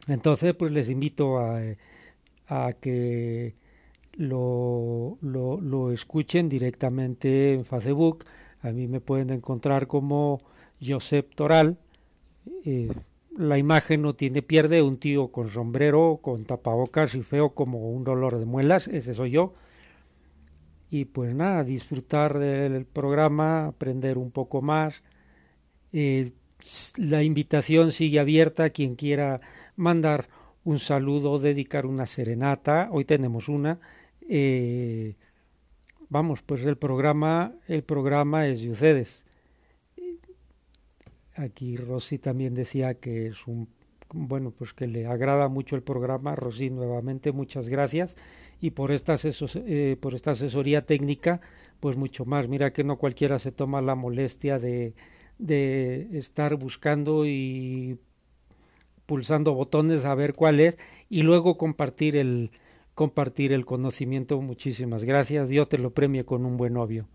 Entonces, 0.08 0.56
pues 0.56 0.72
les 0.72 0.90
invito 0.90 1.38
a, 1.38 1.62
a 2.48 2.74
que 2.74 3.54
lo, 4.14 5.18
lo, 5.22 5.62
lo, 5.62 5.92
escuchen 5.92 6.50
directamente 6.50 7.54
en 7.54 7.64
Facebook. 7.64 8.26
A 8.62 8.72
mí 8.72 8.88
me 8.88 9.00
pueden 9.02 9.30
encontrar 9.30 9.88
como 9.88 10.42
Josep 10.86 11.36
Toral. 11.36 11.78
Eh, 12.66 12.92
la 13.38 13.58
imagen 13.58 14.02
no 14.02 14.16
tiene 14.16 14.42
pierde, 14.42 14.82
un 14.82 14.98
tío 14.98 15.30
con 15.30 15.50
sombrero, 15.50 16.20
con 16.22 16.46
tapabocas 16.46 17.16
y 17.16 17.22
feo 17.22 17.52
como 17.52 17.92
un 17.92 18.04
dolor 18.04 18.40
de 18.40 18.46
muelas, 18.46 18.88
ese 18.88 19.14
soy 19.14 19.32
yo 19.32 19.54
y 20.94 21.06
pues 21.06 21.34
nada, 21.34 21.64
disfrutar 21.64 22.38
del 22.38 22.86
programa, 22.86 23.66
aprender 23.66 24.20
un 24.20 24.30
poco 24.30 24.62
más. 24.62 25.02
La 26.98 27.24
invitación 27.24 27.92
sigue 27.92 28.20
abierta 28.20 28.66
a 28.66 28.70
quien 28.70 28.94
quiera 28.94 29.42
mandar 29.76 30.30
un 30.64 30.78
saludo 30.78 31.40
dedicar 31.40 31.88
una 31.88 32.06
serenata. 32.06 32.90
Hoy 32.92 33.06
tenemos 33.06 33.50
una. 33.50 33.80
Eh, 34.30 35.16
vamos, 36.10 36.44
pues 36.44 36.64
el 36.64 36.78
programa, 36.78 37.56
el 37.68 37.82
programa 37.82 38.46
es 38.46 38.62
de 38.62 38.70
ustedes. 38.70 39.26
Aquí 41.34 41.76
Rosy 41.76 42.20
también 42.20 42.54
decía 42.54 42.94
que 42.94 43.26
es 43.26 43.48
un 43.48 43.68
bueno, 44.14 44.52
pues 44.52 44.74
que 44.74 44.86
le 44.86 45.08
agrada 45.08 45.48
mucho 45.48 45.76
el 45.76 45.82
programa. 45.82 46.36
Rosy, 46.36 46.70
nuevamente 46.70 47.32
muchas 47.32 47.68
gracias 47.68 48.16
y 48.64 48.72
por 48.72 48.94
esta, 48.94 49.16
eh, 49.66 49.98
por 50.00 50.14
esta 50.14 50.32
asesoría 50.32 50.86
técnica, 50.86 51.42
pues 51.82 51.98
mucho 51.98 52.24
más. 52.24 52.48
Mira 52.48 52.72
que 52.72 52.86
no 52.86 52.98
cualquiera 52.98 53.38
se 53.38 53.52
toma 53.52 53.82
la 53.82 53.94
molestia 53.94 54.58
de, 54.58 54.94
de 55.38 56.08
estar 56.14 56.56
buscando 56.56 57.26
y 57.26 58.00
pulsando 59.06 59.54
botones 59.54 60.06
a 60.06 60.16
ver 60.16 60.34
cuál 60.34 60.62
es 60.62 60.78
y 61.10 61.24
luego 61.24 61.58
compartir 61.58 62.16
el 62.16 62.52
compartir 62.96 63.52
el 63.52 63.66
conocimiento. 63.66 64.40
Muchísimas 64.40 65.04
gracias. 65.04 65.50
Dios 65.50 65.68
te 65.68 65.78
lo 65.78 65.90
premie 65.92 66.24
con 66.24 66.46
un 66.46 66.56
buen 66.56 66.72
novio. 66.72 67.10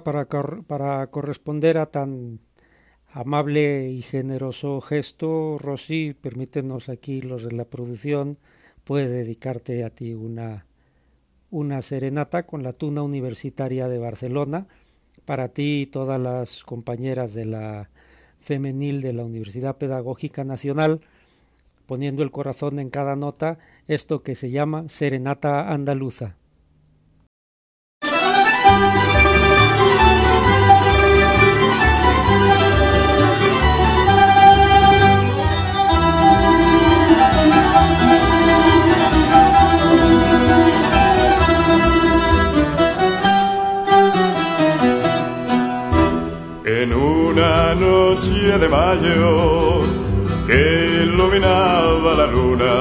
Para 0.00 1.06
corresponder 1.10 1.76
a 1.76 1.86
tan 1.86 2.40
amable 3.12 3.90
y 3.90 4.00
generoso 4.00 4.80
gesto, 4.80 5.58
Rosy, 5.58 6.14
permítenos 6.14 6.88
aquí 6.88 7.20
los 7.20 7.44
de 7.44 7.52
la 7.52 7.66
producción, 7.66 8.38
puede 8.84 9.08
dedicarte 9.08 9.84
a 9.84 9.90
ti 9.90 10.14
una, 10.14 10.64
una 11.50 11.82
serenata 11.82 12.44
con 12.44 12.62
la 12.62 12.72
Tuna 12.72 13.02
Universitaria 13.02 13.88
de 13.88 13.98
Barcelona, 13.98 14.66
para 15.26 15.48
ti 15.48 15.82
y 15.82 15.86
todas 15.86 16.18
las 16.20 16.64
compañeras 16.64 17.34
de 17.34 17.44
la 17.44 17.90
femenil 18.40 19.02
de 19.02 19.12
la 19.12 19.24
Universidad 19.24 19.76
Pedagógica 19.76 20.42
Nacional, 20.44 21.02
poniendo 21.86 22.22
el 22.22 22.30
corazón 22.30 22.78
en 22.78 22.88
cada 22.88 23.14
nota, 23.14 23.58
esto 23.88 24.22
que 24.22 24.34
se 24.34 24.50
llama 24.50 24.88
Serenata 24.88 25.70
Andaluza. 25.70 26.36
De 48.58 48.68
mayo 48.68 49.80
que 50.46 51.04
iluminaba 51.04 52.14
la 52.14 52.26
luna, 52.26 52.74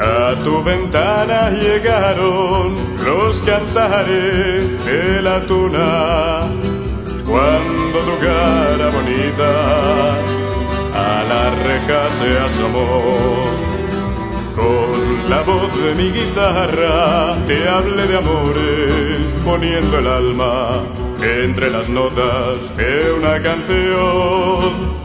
a 0.00 0.34
tu 0.42 0.62
ventana 0.62 1.50
llegaron 1.50 2.74
los 3.04 3.42
cantares 3.42 4.84
de 4.84 5.20
la 5.20 5.40
tuna. 5.46 6.48
Cuando 7.26 7.98
tu 8.08 8.18
cara 8.18 8.88
bonita 8.96 9.52
a 10.94 11.22
la 11.30 11.50
reja 11.50 12.00
se 12.18 12.38
asomó, 12.38 13.44
con 14.56 15.30
la 15.30 15.42
voz 15.42 15.70
de 15.84 15.94
mi 15.96 16.10
guitarra 16.10 17.36
te 17.46 17.68
hablé 17.68 18.06
de 18.06 18.16
amores 18.16 19.24
poniendo 19.44 19.98
el 19.98 20.06
alma 20.06 20.82
entre 21.22 21.70
las 21.70 21.88
notas 21.88 22.76
de 22.76 23.12
una 23.12 23.40
canción. 23.42 25.00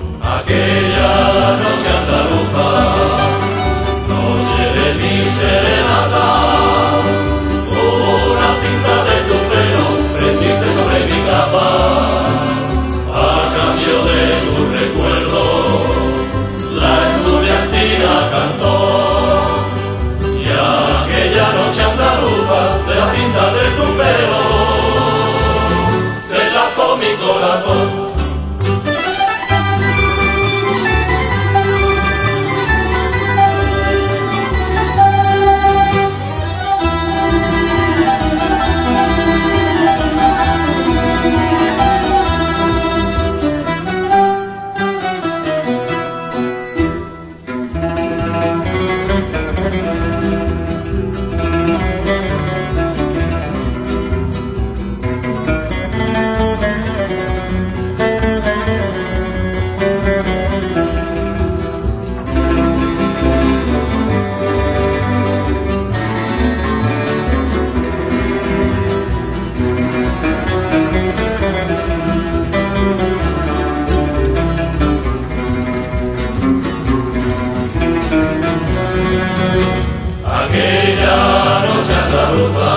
Noche 80.95 81.93
andaluza, 81.93 82.71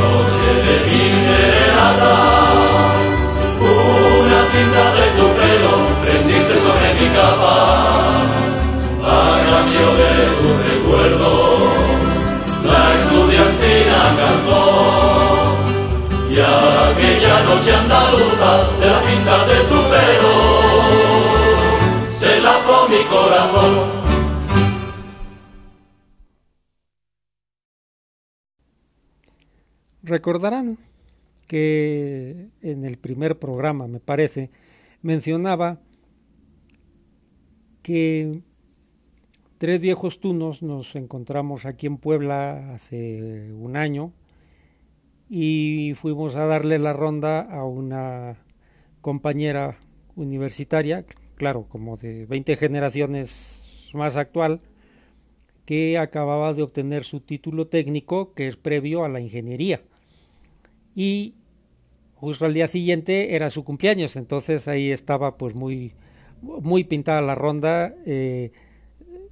noche 0.00 0.50
de 0.64 0.76
mis 0.86 1.14
serenata, 1.26 2.14
una 3.60 4.40
cinta 4.50 4.84
de 4.96 5.06
tu 5.16 5.26
pelo 5.36 5.72
prendiste 6.02 6.54
sobre 6.58 6.88
mi 6.94 7.06
capa, 7.14 7.56
haga 9.04 9.58
mi 9.66 9.76
ovej 9.76 10.32
un 10.48 10.56
recuerdo, 10.70 11.30
la 12.64 12.82
estudiantina 12.98 14.00
cantó. 14.18 14.62
Y 16.30 16.32
aquella 16.40 17.36
noche 17.42 17.72
andaluza, 17.74 18.50
de 18.80 18.86
la 18.86 19.00
cinta 19.06 19.36
de 19.50 19.58
tu 19.68 19.78
pelo, 19.92 20.34
se 22.10 22.40
lajo 22.40 22.88
mi 22.88 23.02
corazón. 23.04 24.09
Recordarán 30.10 30.76
que 31.46 32.48
en 32.62 32.84
el 32.84 32.98
primer 32.98 33.38
programa, 33.38 33.86
me 33.86 34.00
parece, 34.00 34.50
mencionaba 35.02 35.78
que 37.80 38.42
tres 39.58 39.80
viejos 39.80 40.18
tunos 40.18 40.64
nos 40.64 40.96
encontramos 40.96 41.64
aquí 41.64 41.86
en 41.86 41.96
Puebla 41.96 42.74
hace 42.74 43.52
un 43.52 43.76
año 43.76 44.12
y 45.28 45.92
fuimos 45.94 46.34
a 46.34 46.46
darle 46.46 46.80
la 46.80 46.92
ronda 46.92 47.42
a 47.42 47.64
una 47.64 48.36
compañera 49.02 49.78
universitaria, 50.16 51.04
claro, 51.36 51.66
como 51.68 51.96
de 51.96 52.26
20 52.26 52.56
generaciones 52.56 53.88
más 53.94 54.16
actual, 54.16 54.60
que 55.64 55.98
acababa 55.98 56.52
de 56.52 56.64
obtener 56.64 57.04
su 57.04 57.20
título 57.20 57.68
técnico, 57.68 58.34
que 58.34 58.48
es 58.48 58.56
previo 58.56 59.04
a 59.04 59.08
la 59.08 59.20
ingeniería 59.20 59.82
y 61.00 61.32
justo 62.14 62.44
al 62.44 62.52
día 62.52 62.68
siguiente 62.68 63.34
era 63.34 63.48
su 63.48 63.64
cumpleaños, 63.64 64.16
entonces 64.16 64.68
ahí 64.68 64.90
estaba 64.90 65.38
pues 65.38 65.54
muy, 65.54 65.94
muy 66.42 66.84
pintada 66.84 67.22
la 67.22 67.34
ronda. 67.34 67.94
Eh, 68.04 68.52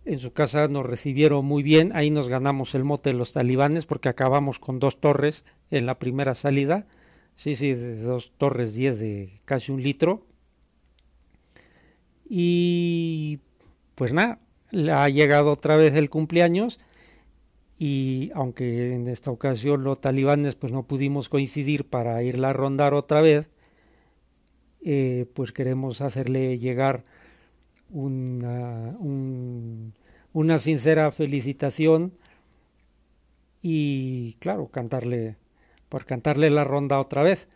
en 0.06 0.18
su 0.18 0.32
casa 0.32 0.66
nos 0.68 0.86
recibieron 0.86 1.44
muy 1.44 1.62
bien, 1.62 1.92
ahí 1.94 2.08
nos 2.08 2.30
ganamos 2.30 2.74
el 2.74 2.84
mote 2.84 3.10
de 3.10 3.18
los 3.18 3.34
talibanes 3.34 3.84
porque 3.84 4.08
acabamos 4.08 4.58
con 4.58 4.78
dos 4.78 4.98
torres 4.98 5.44
en 5.70 5.84
la 5.84 5.98
primera 5.98 6.34
salida, 6.34 6.86
sí, 7.36 7.54
sí, 7.54 7.74
de 7.74 8.00
dos 8.00 8.32
torres 8.38 8.72
10 8.72 8.98
de 8.98 9.32
casi 9.44 9.70
un 9.70 9.82
litro. 9.82 10.24
Y 12.30 13.40
pues 13.94 14.14
nada, 14.14 14.38
ha 14.90 15.08
llegado 15.10 15.50
otra 15.50 15.76
vez 15.76 15.94
el 15.96 16.08
cumpleaños 16.08 16.80
y 17.78 18.30
aunque 18.34 18.94
en 18.94 19.06
esta 19.06 19.30
ocasión 19.30 19.84
los 19.84 20.00
talibanes 20.00 20.56
pues 20.56 20.72
no 20.72 20.82
pudimos 20.82 21.28
coincidir 21.28 21.84
para 21.84 22.22
irla 22.22 22.50
a 22.50 22.52
rondar 22.52 22.92
otra 22.92 23.20
vez, 23.20 23.48
eh, 24.84 25.26
pues 25.34 25.52
queremos 25.52 26.00
hacerle 26.00 26.58
llegar 26.58 27.04
una, 27.90 28.96
una 30.32 30.58
sincera 30.58 31.10
felicitación 31.12 32.12
y 33.62 34.34
claro, 34.40 34.68
cantarle, 34.68 35.36
por 35.88 36.04
cantarle 36.04 36.50
la 36.50 36.64
ronda 36.64 37.00
otra 37.00 37.22
vez. 37.22 37.48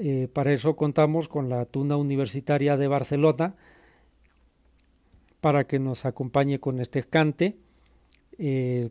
Eh, 0.00 0.28
para 0.32 0.52
eso 0.52 0.76
contamos 0.76 1.28
con 1.28 1.48
la 1.48 1.66
Tuna 1.66 1.96
Universitaria 1.96 2.76
de 2.76 2.88
Barcelona 2.88 3.56
para 5.40 5.64
que 5.64 5.78
nos 5.78 6.06
acompañe 6.06 6.60
con 6.60 6.80
este 6.80 7.02
cante 7.02 7.58
eh, 8.38 8.90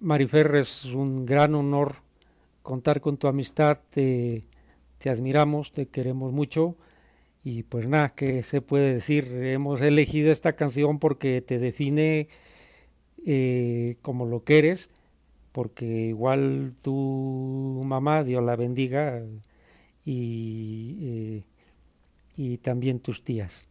Marifer, 0.00 0.56
es 0.56 0.86
un 0.86 1.26
gran 1.26 1.54
honor 1.54 1.96
contar 2.62 3.00
con 3.00 3.16
tu 3.16 3.28
amistad, 3.28 3.78
te, 3.90 4.44
admiramos, 5.04 5.72
te 5.72 5.86
queremos 5.86 6.32
mucho 6.32 6.76
y 7.44 7.64
pues 7.64 7.88
nada, 7.88 8.10
que 8.10 8.42
se 8.42 8.60
puede 8.60 8.94
decir? 8.94 9.26
Hemos 9.26 9.80
elegido 9.80 10.30
esta 10.30 10.54
canción 10.54 10.98
porque 10.98 11.42
te 11.42 11.58
define 11.58 12.28
eh, 13.24 13.96
como 14.02 14.26
lo 14.26 14.44
que 14.44 14.58
eres 14.58 14.90
porque 15.52 15.84
igual 15.84 16.74
tu 16.82 17.82
mamá, 17.84 18.24
Dios 18.24 18.42
la 18.42 18.56
bendiga, 18.56 19.22
y, 20.04 20.98
eh, 21.02 21.42
y 22.36 22.58
también 22.58 23.00
tus 23.00 23.22
tías. 23.22 23.68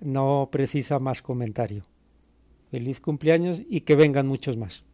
No 0.00 0.48
precisa 0.50 0.98
más 0.98 1.22
comentario. 1.22 1.84
Feliz 2.70 3.00
cumpleaños 3.00 3.62
y 3.68 3.80
que 3.80 3.96
vengan 3.96 4.26
muchos 4.26 4.56
más. 4.56 4.84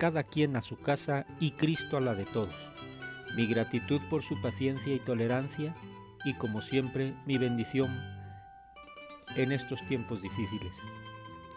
Cada 0.00 0.22
quien 0.22 0.56
a 0.56 0.62
su 0.62 0.78
casa 0.78 1.26
y 1.40 1.50
Cristo 1.50 1.98
a 1.98 2.00
la 2.00 2.14
de 2.14 2.24
todos. 2.24 2.56
Mi 3.36 3.46
gratitud 3.46 4.00
por 4.08 4.22
su 4.22 4.40
paciencia 4.40 4.94
y 4.94 4.98
tolerancia 4.98 5.74
y 6.24 6.32
como 6.32 6.62
siempre 6.62 7.12
mi 7.26 7.36
bendición 7.36 7.90
en 9.36 9.52
estos 9.52 9.86
tiempos 9.88 10.22
difíciles. 10.22 10.72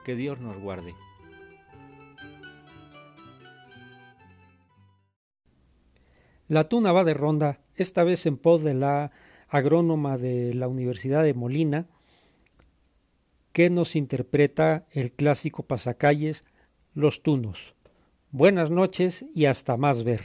Que 0.03 0.15
Dios 0.15 0.41
nos 0.41 0.57
guarde. 0.59 0.93
La 6.49 6.65
tuna 6.65 6.91
va 6.91 7.05
de 7.05 7.13
ronda, 7.13 7.61
esta 7.75 8.03
vez 8.03 8.25
en 8.25 8.35
pos 8.35 8.61
de 8.61 8.73
la 8.73 9.11
agrónoma 9.47 10.17
de 10.17 10.53
la 10.53 10.67
Universidad 10.67 11.23
de 11.23 11.33
Molina, 11.33 11.87
que 13.53 13.69
nos 13.69 13.95
interpreta 13.95 14.85
el 14.91 15.13
clásico 15.13 15.63
pasacalles 15.63 16.43
Los 16.93 17.23
Tunos. 17.23 17.72
Buenas 18.36 18.71
noches 18.71 19.23
y 19.36 19.45
hasta 19.45 19.77
más 19.77 20.03
ver. 20.03 20.21